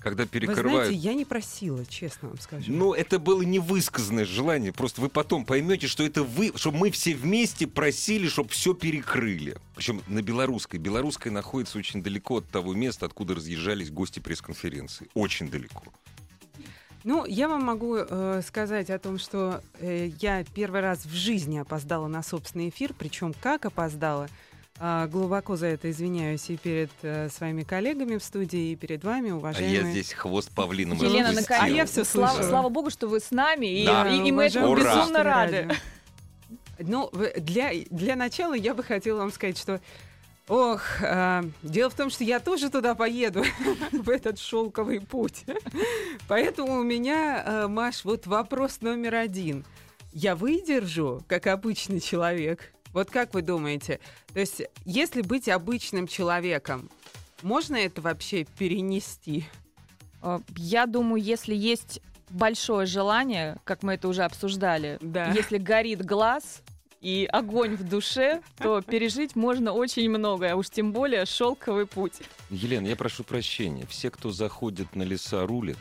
[0.00, 0.86] Когда Вы перекрывают...
[0.86, 2.72] знаете, я не просила, честно вам скажу.
[2.72, 4.72] Ну, это было невысказанное желание.
[4.72, 9.56] Просто вы потом поймете, что это вы, что мы все вместе просили, чтобы все перекрыли.
[9.74, 10.78] Причем на белорусской.
[10.78, 15.08] Белорусская находится очень далеко от того места, откуда разъезжались гости пресс-конференции.
[15.14, 15.82] Очень далеко.
[17.04, 21.58] Ну, я вам могу э, сказать о том, что э, я первый раз в жизни
[21.58, 24.28] опоздала на собственный эфир, причем как опоздала.
[24.80, 29.30] А, глубоко за это извиняюсь и перед э, своими коллегами в студии, и перед вами,
[29.30, 29.74] А уважаемые.
[29.74, 33.32] я здесь хвост павлином Елена, наконец, А я всё слава, слава богу, что вы с
[33.32, 34.08] нами, и, Да.
[34.08, 34.82] и- и мы этому Ура!
[34.82, 35.68] безумно рады.
[36.78, 39.80] Ну, для, для начала я бы хотела вам сказать, что
[40.46, 43.42] Ох, а, дело в том, что я тоже туда поеду,
[43.92, 45.44] в этот шелковый путь.
[46.26, 49.64] Поэтому у меня, а, Маш, вот вопрос номер один.
[50.14, 52.72] Я выдержу, как обычный человек?
[52.98, 54.00] Вот как вы думаете?
[54.34, 56.90] То есть, если быть обычным человеком,
[57.42, 59.44] можно это вообще перенести?
[60.20, 65.30] Э, Я думаю, если есть большое желание, как мы это уже обсуждали, Да.
[65.30, 66.62] если горит глаз
[67.00, 72.14] и огонь в душе, то пережить можно очень многое, а уж тем более шелковый путь.
[72.50, 73.86] Елена, я прошу прощения.
[73.86, 75.78] Все, кто заходит на леса, рулит,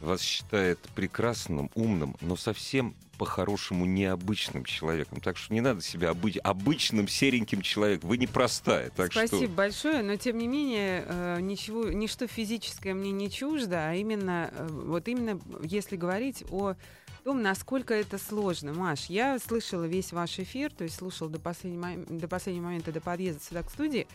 [0.00, 5.20] вас считает прекрасным, умным, но совсем по-хорошему необычным человеком.
[5.20, 8.08] Так что не надо себя обы- обычным сереньким человеком.
[8.08, 8.90] Вы непростая.
[8.90, 9.48] Так Спасибо что...
[9.48, 14.66] большое, но тем не менее э, ничего, ничто физическое мне не чуждо, а именно э,
[14.66, 16.74] вот именно если говорить о
[17.22, 18.72] том, насколько это сложно.
[18.72, 23.00] Маш, я слышала весь ваш эфир, то есть слушала до последнего, до последнего момента, до
[23.00, 24.08] подъезда сюда к студии.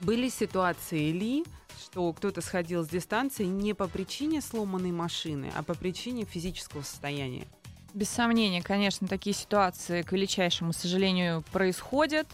[0.00, 1.44] Были ситуации ли,
[1.78, 7.46] что кто-то сходил с дистанции не по причине сломанной машины, а по причине физического состояния?
[7.92, 12.26] Без сомнения, конечно, такие ситуации, к величайшему сожалению, происходят.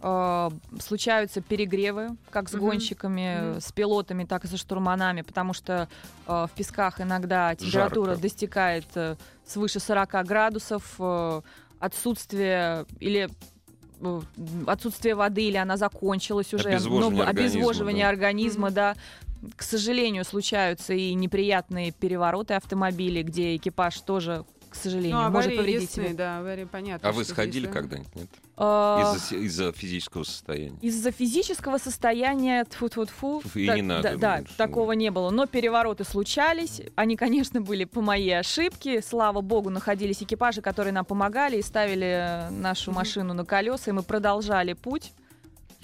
[0.00, 0.50] Э,
[0.80, 3.60] Случаются перегревы, как с гонщиками, Мгм.
[3.60, 5.88] с пилотами, так и со штурманами, потому что
[6.26, 8.22] э, в песках иногда температура Жарко.
[8.22, 10.98] достигает э, свыше 40 градусов.
[11.80, 13.28] отсутствие или
[14.66, 16.68] отсутствие воды, или она закончилась уже.
[16.70, 18.08] Обезвоживание много- организма, обезвоживание да.
[18.10, 18.94] организма, да.
[19.56, 25.56] К сожалению, случаются и неприятные перевороты автомобилей, где экипаж тоже, к сожалению, Ну, может аварии
[25.56, 26.14] повредить себе.
[26.14, 27.08] да, аварии понятно.
[27.08, 27.72] А вы сходили да.
[27.72, 28.28] когда-нибудь, нет?
[28.56, 30.76] А, Из-за, из-за физического состояния.
[30.82, 34.56] Из-за физического состояния, тфу тфу тфу И не надо, да, да, меньше.
[34.56, 35.30] такого не было.
[35.30, 36.82] Но перевороты случались.
[36.96, 39.00] Они, конечно, были по моей ошибке.
[39.02, 44.02] Слава богу, находились экипажи, которые нам помогали и ставили нашу машину на колеса, и мы
[44.02, 45.12] продолжали путь.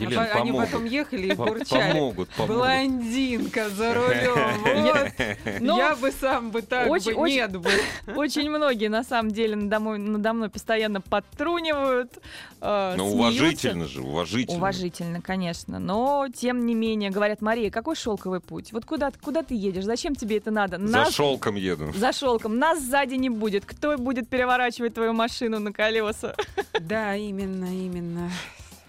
[0.00, 0.70] А Елена, Они помогут.
[0.70, 1.92] потом ехали и бурчали.
[1.92, 2.56] Помогут, помогут.
[2.56, 4.40] Блондинка за рулем.
[4.80, 5.60] Вот.
[5.60, 7.70] Ну, Я бы сам бы так очень- бы, очень- нет бы.
[8.16, 12.12] Очень многие, на самом деле, надо мной, надо мной постоянно подтрунивают,
[12.60, 13.14] э, Но смеются.
[13.16, 14.56] уважительно же, уважительно.
[14.58, 15.78] Уважительно, конечно.
[15.78, 18.72] Но, тем не менее, говорят, Мария, какой шелковый путь?
[18.72, 19.84] Вот куда, куда ты едешь?
[19.84, 20.78] Зачем тебе это надо?
[20.78, 21.92] За Нас шелком еду.
[21.94, 22.58] За шелком.
[22.58, 23.64] Нас сзади не будет.
[23.64, 26.34] Кто будет переворачивать твою машину на колеса?
[26.80, 28.30] Да, именно, именно.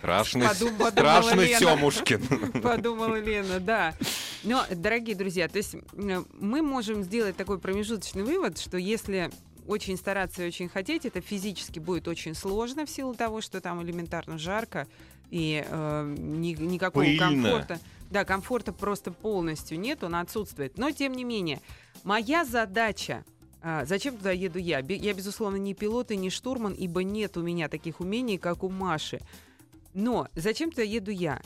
[0.01, 1.59] Страшный, Подум- страшный Лена.
[1.59, 2.21] Семушкин.
[2.63, 3.93] Подумала Лена, да.
[4.43, 9.29] Но, дорогие друзья, то есть э, мы можем сделать такой промежуточный вывод, что если
[9.67, 13.83] очень стараться и очень хотеть, это физически будет очень сложно в силу того, что там
[13.83, 14.87] элементарно жарко
[15.29, 17.19] и э, ни- никакого Пыльно.
[17.29, 17.79] комфорта.
[18.09, 20.79] Да, комфорта просто полностью нет, он отсутствует.
[20.79, 21.61] Но тем не менее,
[22.03, 23.23] моя задача
[23.63, 24.79] а, зачем туда еду я?
[24.79, 28.69] Я, безусловно, не пилот и не штурман, ибо нет у меня таких умений, как у
[28.69, 29.19] Маши.
[29.93, 31.41] Но зачем туда еду я?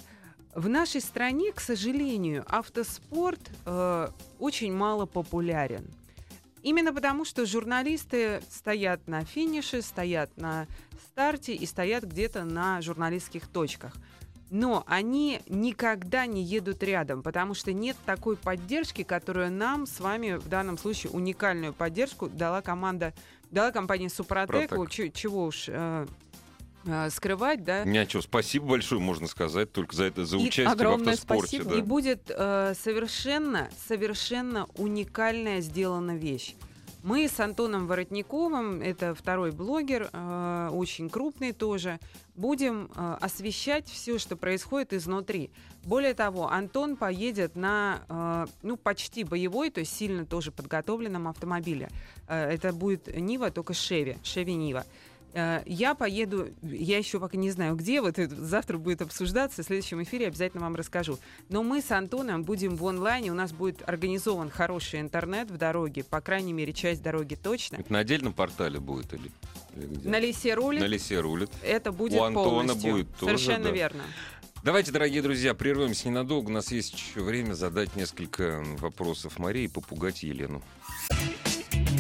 [0.54, 4.08] В нашей стране, к сожалению, автоспорт э,
[4.40, 5.86] очень мало популярен.
[6.64, 10.66] Именно потому, что журналисты стоят на финише, стоят на
[11.12, 13.94] старте и стоят где-то на журналистских точках.
[14.50, 20.36] Но они никогда не едут рядом, потому что нет такой поддержки, которую нам с вами
[20.36, 23.14] в данном случае уникальную поддержку дала команда,
[23.52, 24.70] дала компания Супротек.
[24.90, 26.08] Чё- чего уж э,
[26.86, 27.84] э, скрывать, да?
[27.84, 31.58] Ничего, спасибо большое, можно сказать, только за это, за И участие в огромное автоспорте.
[31.58, 31.70] спасибо.
[31.72, 31.78] да.
[31.78, 36.56] И будет э, совершенно, совершенно уникальная сделана вещь.
[37.04, 42.00] Мы с Антоном Воротниковым, это второй блогер, э, очень крупный тоже,
[42.36, 45.52] будем э, освещать все, что происходит изнутри.
[45.84, 51.90] Более того, Антон поедет на, э, ну, почти боевой, то есть сильно тоже подготовленном автомобиле.
[52.28, 54.84] Э, это будет Нива, только Шеви, Шеви Нива.
[55.36, 59.66] Э, Я поеду, я еще пока не знаю где, вот это завтра будет обсуждаться, в
[59.66, 61.20] следующем эфире обязательно вам расскажу.
[61.50, 66.06] Но мы с Антоном будем в онлайне, у нас будет организован хороший интернет в дороге,
[66.06, 67.76] по крайней мере, часть дороги точно.
[67.76, 69.30] Это на отдельном портале будет или,
[69.76, 70.10] или где?
[70.10, 71.50] На лесе рулит, На лесе рулит.
[71.62, 72.92] это будет У Антона полностью.
[72.92, 73.72] будет тоже, Совершенно да.
[73.72, 74.04] верно.
[74.64, 76.50] Давайте, дорогие друзья, прервемся ненадолго.
[76.50, 80.64] У нас есть еще время задать несколько вопросов Марии и попугать Елену.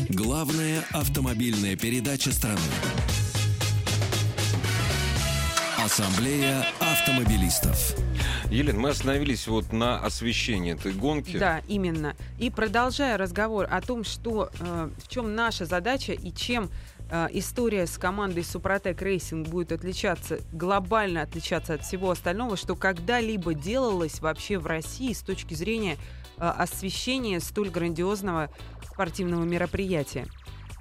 [0.10, 2.62] Главная автомобильная передача страны.
[5.86, 7.93] Ассамблея автомобилистов.
[8.50, 11.38] Елена, мы остановились вот на освещении этой гонки.
[11.38, 12.15] Да, именно.
[12.39, 16.71] И продолжая разговор о том, что э, в чем наша задача и чем
[17.12, 23.54] э, история с командой Супротек Рейсинг будет отличаться, глобально отличаться от всего остального, что когда-либо
[23.54, 25.98] делалось вообще в России с точки зрения
[26.38, 28.50] э, освещения столь грандиозного
[28.91, 30.26] спортивного мероприятия.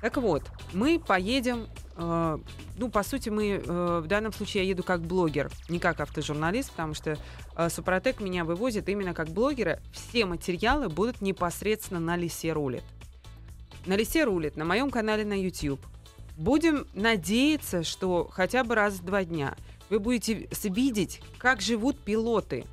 [0.01, 2.39] Так вот, мы поедем, э,
[2.77, 6.71] ну, по сути, мы э, в данном случае я еду как блогер, не как автожурналист,
[6.71, 7.19] потому что
[7.57, 9.81] э, Супротек меня вывозит именно как блогера.
[9.93, 12.85] Все материалы будут непосредственно на Лисе рулит.
[13.87, 15.81] На Лисе рулит, на моем канале на YouTube.
[16.37, 19.55] Будем надеяться, что хотя бы раз в два дня
[19.91, 22.65] вы будете видеть, как живут пилоты,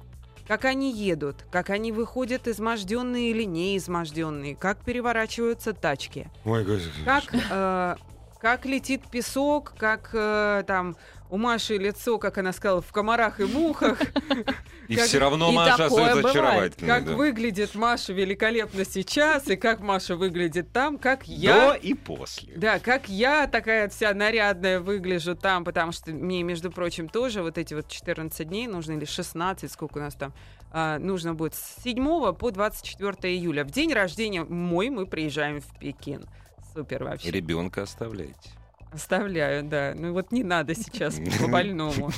[0.48, 6.66] как они едут, как они выходят изможденные или не изможденные, как переворачиваются тачки Ой,
[7.06, 7.96] как, э,
[8.41, 10.95] как летит песок, как э, там
[11.30, 14.01] у Маши лицо, как она сказала, в комарах и мухах,
[14.88, 16.88] И как- все равно и Маша остается очаровательной.
[16.91, 17.13] как да.
[17.13, 21.75] выглядит Маша великолепно сейчас, и как Маша выглядит там, как До я...
[21.75, 22.54] и после.
[22.58, 27.60] Да, как я такая вся нарядная выгляжу там, потому что мне, между прочим, тоже вот
[27.60, 30.34] эти вот 14 дней нужно, или 16, сколько у нас там,
[30.71, 33.63] а, нужно будет с 7 по 24 июля.
[33.63, 36.25] В день рождения мой мы приезжаем в Пекин.
[36.74, 37.32] Супер вообще.
[37.32, 38.50] Ребенка оставляете.
[38.92, 39.94] Оставляю, да.
[39.96, 42.12] Ну вот не надо сейчас по больному.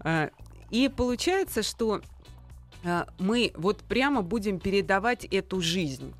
[0.00, 0.30] А,
[0.70, 2.02] И получается, что
[2.84, 6.14] а, мы вот прямо будем передавать эту жизнь.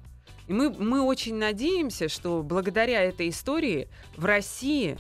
[0.47, 4.97] И мы, мы очень надеемся, что благодаря этой истории в России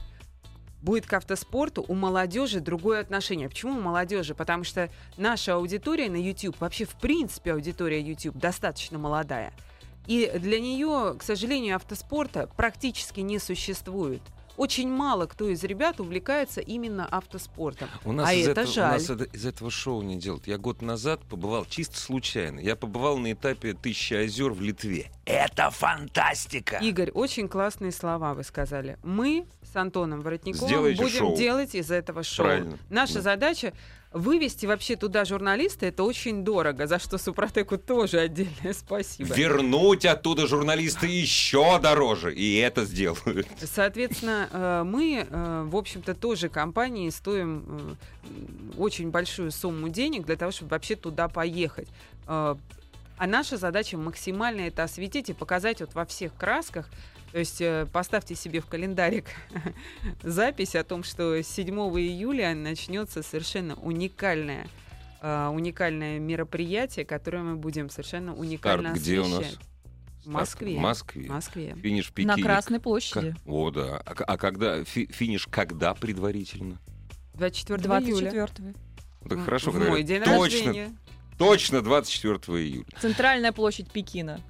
[0.82, 3.48] будет к автоспорту у молодежи другое отношение.
[3.48, 4.34] Почему у молодежи?
[4.34, 9.52] Потому что наша аудитория на YouTube, вообще в принципе аудитория YouTube достаточно молодая.
[10.08, 14.22] И для нее, к сожалению, автоспорта практически не существует.
[14.56, 17.88] очень мало кто из ребят увлекается именно автоспортом.
[18.04, 18.90] У нас, а из, это этого, жаль.
[18.90, 20.48] у нас это- из этого шоу не делают.
[20.48, 22.58] Я год назад побывал чисто случайно.
[22.58, 25.12] Я побывал на этапе «Тысячи озер» в Литве.
[25.26, 26.78] Это фантастика!
[26.78, 28.98] Игорь, очень классные слова вы сказали.
[29.04, 31.36] Мы с Антоном Воротниковым Сделайте будем шоу.
[31.36, 32.46] делать из этого шоу.
[32.46, 33.20] Правильно, Наша да.
[33.22, 33.72] задача
[34.12, 39.34] вывести вообще туда журналиста, это очень дорого, за что Супротеку тоже отдельное спасибо.
[39.34, 42.34] Вернуть оттуда журналиста еще дороже.
[42.34, 43.46] И это сделают.
[43.60, 47.64] Соответственно, э, мы, э, в общем-то, тоже компании стоим
[48.24, 51.88] э, очень большую сумму денег для того, чтобы вообще туда поехать.
[52.26, 56.88] А наша задача максимально это осветить и показать вот во всех красках.
[57.32, 59.26] То есть э, поставьте себе в календарик
[60.22, 64.66] запись о том, что 7 июля начнется совершенно уникальное
[65.20, 69.40] э, уникальное мероприятие, которое мы будем совершенно уникально Старт где у нас?
[69.40, 69.58] освещать.
[70.24, 70.76] В Москве.
[70.76, 71.22] В Москве.
[71.28, 71.76] В Москве.
[71.82, 72.36] Финиш в На.
[72.36, 73.30] Красной площади.
[73.32, 73.96] Ка- О, да.
[74.04, 76.78] А, к- а когда фи- финиш когда предварительно?
[77.34, 78.30] 24 июля.
[78.30, 78.74] 24
[79.22, 80.96] Ну, Так хорошо, в когда мой день точно, рождения.
[81.38, 82.86] точно 24 июля.
[83.00, 84.40] Центральная площадь Пекина.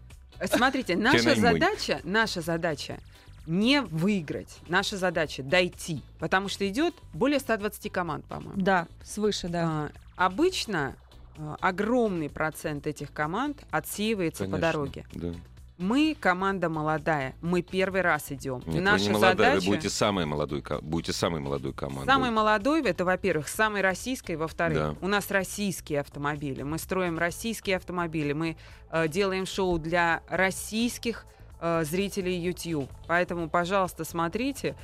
[0.46, 2.98] Смотрите, наша задача, наша задача
[3.46, 4.58] не выиграть.
[4.68, 6.02] Наша задача дойти.
[6.18, 8.60] Потому что идет более 120 команд, по-моему.
[8.60, 9.90] Да, свыше, да.
[10.16, 10.96] А, обычно
[11.38, 15.06] а, огромный процент этих команд отсеивается по Конечно, дороге.
[15.14, 15.34] Да.
[15.78, 18.62] Мы команда молодая, мы первый раз идем.
[18.66, 22.04] Нет, Наша вы не молодая, задача вы будете самой молодой, будете самой молодой командой.
[22.06, 24.94] Самый молодой это, во-первых, самый российский, во-вторых, Да.
[25.00, 26.64] у нас российские автомобили.
[26.64, 28.56] Мы строим российские автомобили, мы
[28.90, 31.26] э, делаем шоу для российских
[31.60, 32.90] э, зрителей YouTube.
[33.06, 34.74] Поэтому, пожалуйста, смотрите.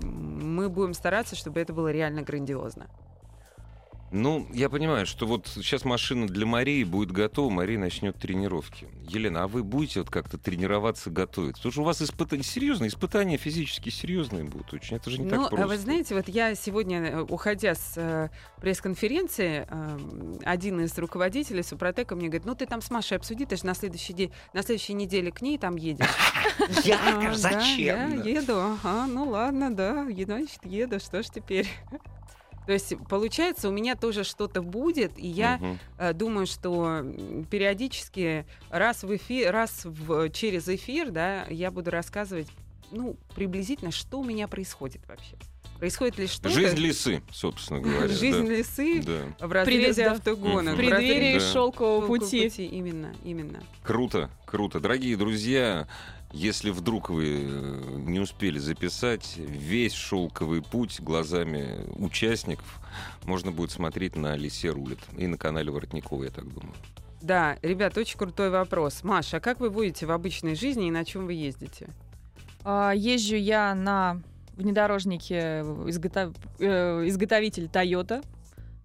[0.00, 2.86] Мы будем стараться, чтобы это было реально грандиозно.
[4.12, 8.88] Ну, я понимаю, что вот сейчас машина для Марии будет готова, Мария начнет тренировки.
[9.08, 11.60] Елена, а вы будете вот как-то тренироваться, готовиться?
[11.60, 14.96] Потому что у вас испытания, серьезные испытания физически серьезные будут очень.
[14.96, 15.66] Это же не ну, так а просто.
[15.66, 18.28] вы знаете, вот я сегодня, э, уходя с э,
[18.60, 19.98] пресс-конференции, э,
[20.44, 23.74] один из руководителей Супротека мне говорит, ну ты там с Машей обсуди, ты же на
[23.74, 26.06] следующий день, на следующей неделе к ней там едешь.
[26.84, 26.98] Я,
[27.30, 28.22] А, зачем?
[28.22, 28.56] я еду.
[28.56, 31.68] Ага, ну ладно, да, значит, еду, что ж теперь?
[32.66, 35.60] То есть, получается, у меня тоже что-то будет, и я
[35.98, 37.04] э, думаю, что
[37.50, 42.48] периодически раз в эфир, раз в, через эфир, да, я буду рассказывать,
[42.90, 45.36] ну, приблизительно, что у меня происходит вообще.
[45.78, 46.48] Происходит ли что-то?
[46.48, 48.08] Жизнь лисы, собственно говоря.
[48.08, 48.52] Жизнь да.
[48.52, 49.46] лисы Да.
[49.46, 50.12] в разрезе да.
[50.12, 50.72] автогона.
[50.72, 51.52] В преддверии Да.
[51.52, 52.46] шелкового пути.
[52.46, 53.62] Именно, именно.
[53.82, 54.80] Круто, круто.
[54.80, 55.86] Дорогие друзья,
[56.32, 62.80] если вдруг вы э, не успели записать весь шелковый путь глазами участников,
[63.24, 66.74] можно будет смотреть на Лисе рулит и на канале Воротникова, я так думаю.
[67.22, 69.02] Да, ребят, очень крутой вопрос.
[69.02, 71.88] Маша, а как вы будете в обычной жизни и на чем вы ездите?
[72.64, 74.20] А, Езжу я на
[74.56, 78.24] внедорожнике изготов- э, изготовитель Toyota.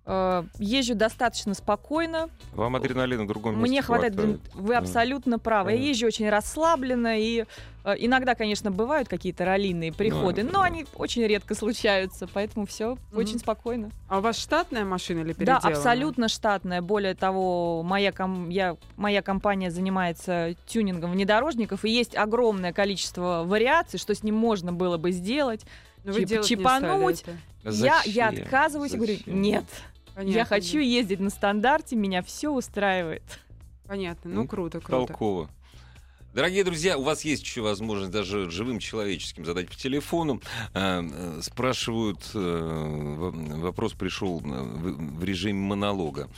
[0.06, 2.30] Э, Езжу достаточно спокойно.
[2.54, 4.14] Вам адреналина в другом месте Мне хватает.
[4.16, 4.40] хватает.
[4.56, 4.80] Вы Да.
[4.80, 5.72] абсолютно правы.
[5.74, 5.84] Я Да.
[5.84, 7.46] езжу очень расслабленно и
[7.84, 10.66] э, иногда, конечно, бывают какие-то раллийные приходы, да, но да.
[10.66, 13.18] они очень редко случаются, поэтому все Мгм.
[13.18, 13.90] очень спокойно.
[14.08, 15.78] А у вас штатная машина или Да, переделанная?
[15.78, 16.82] абсолютно штатная.
[16.82, 23.98] Более того, моя, ком- я, моя компания занимается тюнингом внедорожников, и есть огромное количество вариаций,
[24.00, 25.62] что с ним можно было бы сделать.
[26.04, 27.24] Но вы чип- чипануть.
[27.64, 28.44] Я, я Зачем?
[28.44, 29.42] отказываюсь и говорю, Зачем?
[29.42, 29.66] нет,
[30.08, 30.80] я Понятно, хочу да.
[30.84, 33.24] ездить на стандарте, меня все устраивает.
[33.88, 35.08] Понятно, ну Ну, круто, круто.
[35.08, 35.50] Толково.
[36.34, 40.42] Дорогие друзья, у вас есть еще возможность даже живым человеческим задать по телефону.
[40.74, 46.30] А, э, Спрашивают, э, вопрос пришел э, в режиме монолога.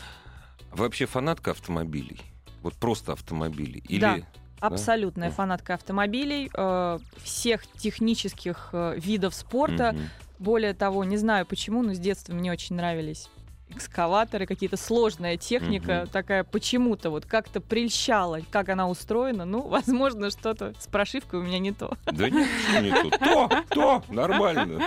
[0.71, 2.19] Вообще фанатка автомобилей?
[2.63, 3.83] Вот просто автомобилей?
[3.87, 3.99] Или...
[4.01, 4.17] Да.
[4.59, 5.35] Абсолютная Да.
[5.35, 9.91] фанатка автомобилей, э, всех технических э, видов спорта.
[9.93, 10.09] Мгм.
[10.39, 13.29] Более того, не знаю почему, но с детства мне очень нравились
[13.75, 16.07] экскаваторы, какие-то сложная техника, Мгм.
[16.11, 19.45] такая почему-то вот как-то прельщала, как она устроена.
[19.45, 21.97] Ну, возможно, что-то с прошивкой у меня не то.
[22.05, 22.47] Да нет,
[22.83, 23.09] не то.
[23.17, 24.79] То, то, нормально.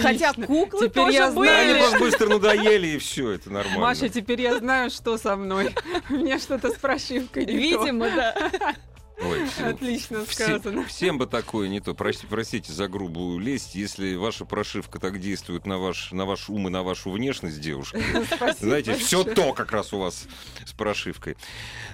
[0.00, 1.90] Хотя куклы Теперь тоже я знаю, Они были.
[1.90, 3.80] вам быстро надоели, и все, это нормально.
[3.80, 5.74] Маша, теперь я знаю, что со мной.
[6.10, 7.58] У меня что-то с прошивкой не то.
[7.84, 8.34] Видимо, да.
[9.24, 9.48] Ой.
[9.70, 10.84] Отлично сказано.
[10.84, 11.94] всем бы такое не то.
[11.94, 13.74] Прости- простите за грубую лесть.
[13.74, 18.02] Если ваша прошивка так действует на ваш, на ваш ум и на вашу внешность девушки,
[18.36, 20.26] Спасибо знаете, все то как раз у вас
[20.64, 21.36] с прошивкой.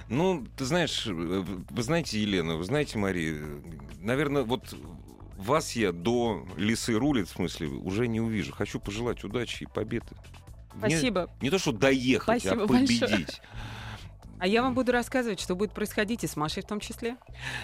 [0.07, 3.37] Ну, ты знаешь, э, вы знаете, Елена, вы знаете, Мария,
[3.99, 4.75] наверное, вот
[5.37, 8.53] вас я до лисы рулит, в смысле, уже не увижу.
[8.53, 10.07] Хочу пожелать удачи и победы.
[10.75, 11.29] Не- Спасибо.
[11.41, 13.25] Не, то, что доехать, Спасибо а большое.
[14.39, 17.17] А я вам буду рассказывать, что будет происходить и с Машей в том числе.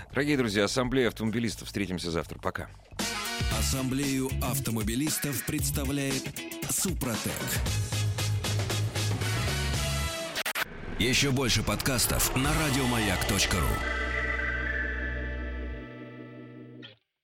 [0.09, 1.67] Дорогие друзья, Ассамблея автомобилистов.
[1.67, 2.37] Встретимся завтра.
[2.39, 2.67] Пока.
[3.57, 6.23] Ассамблею автомобилистов представляет
[6.69, 7.31] Супротек.
[10.99, 14.04] Еще больше подкастов на радиомаяк.ру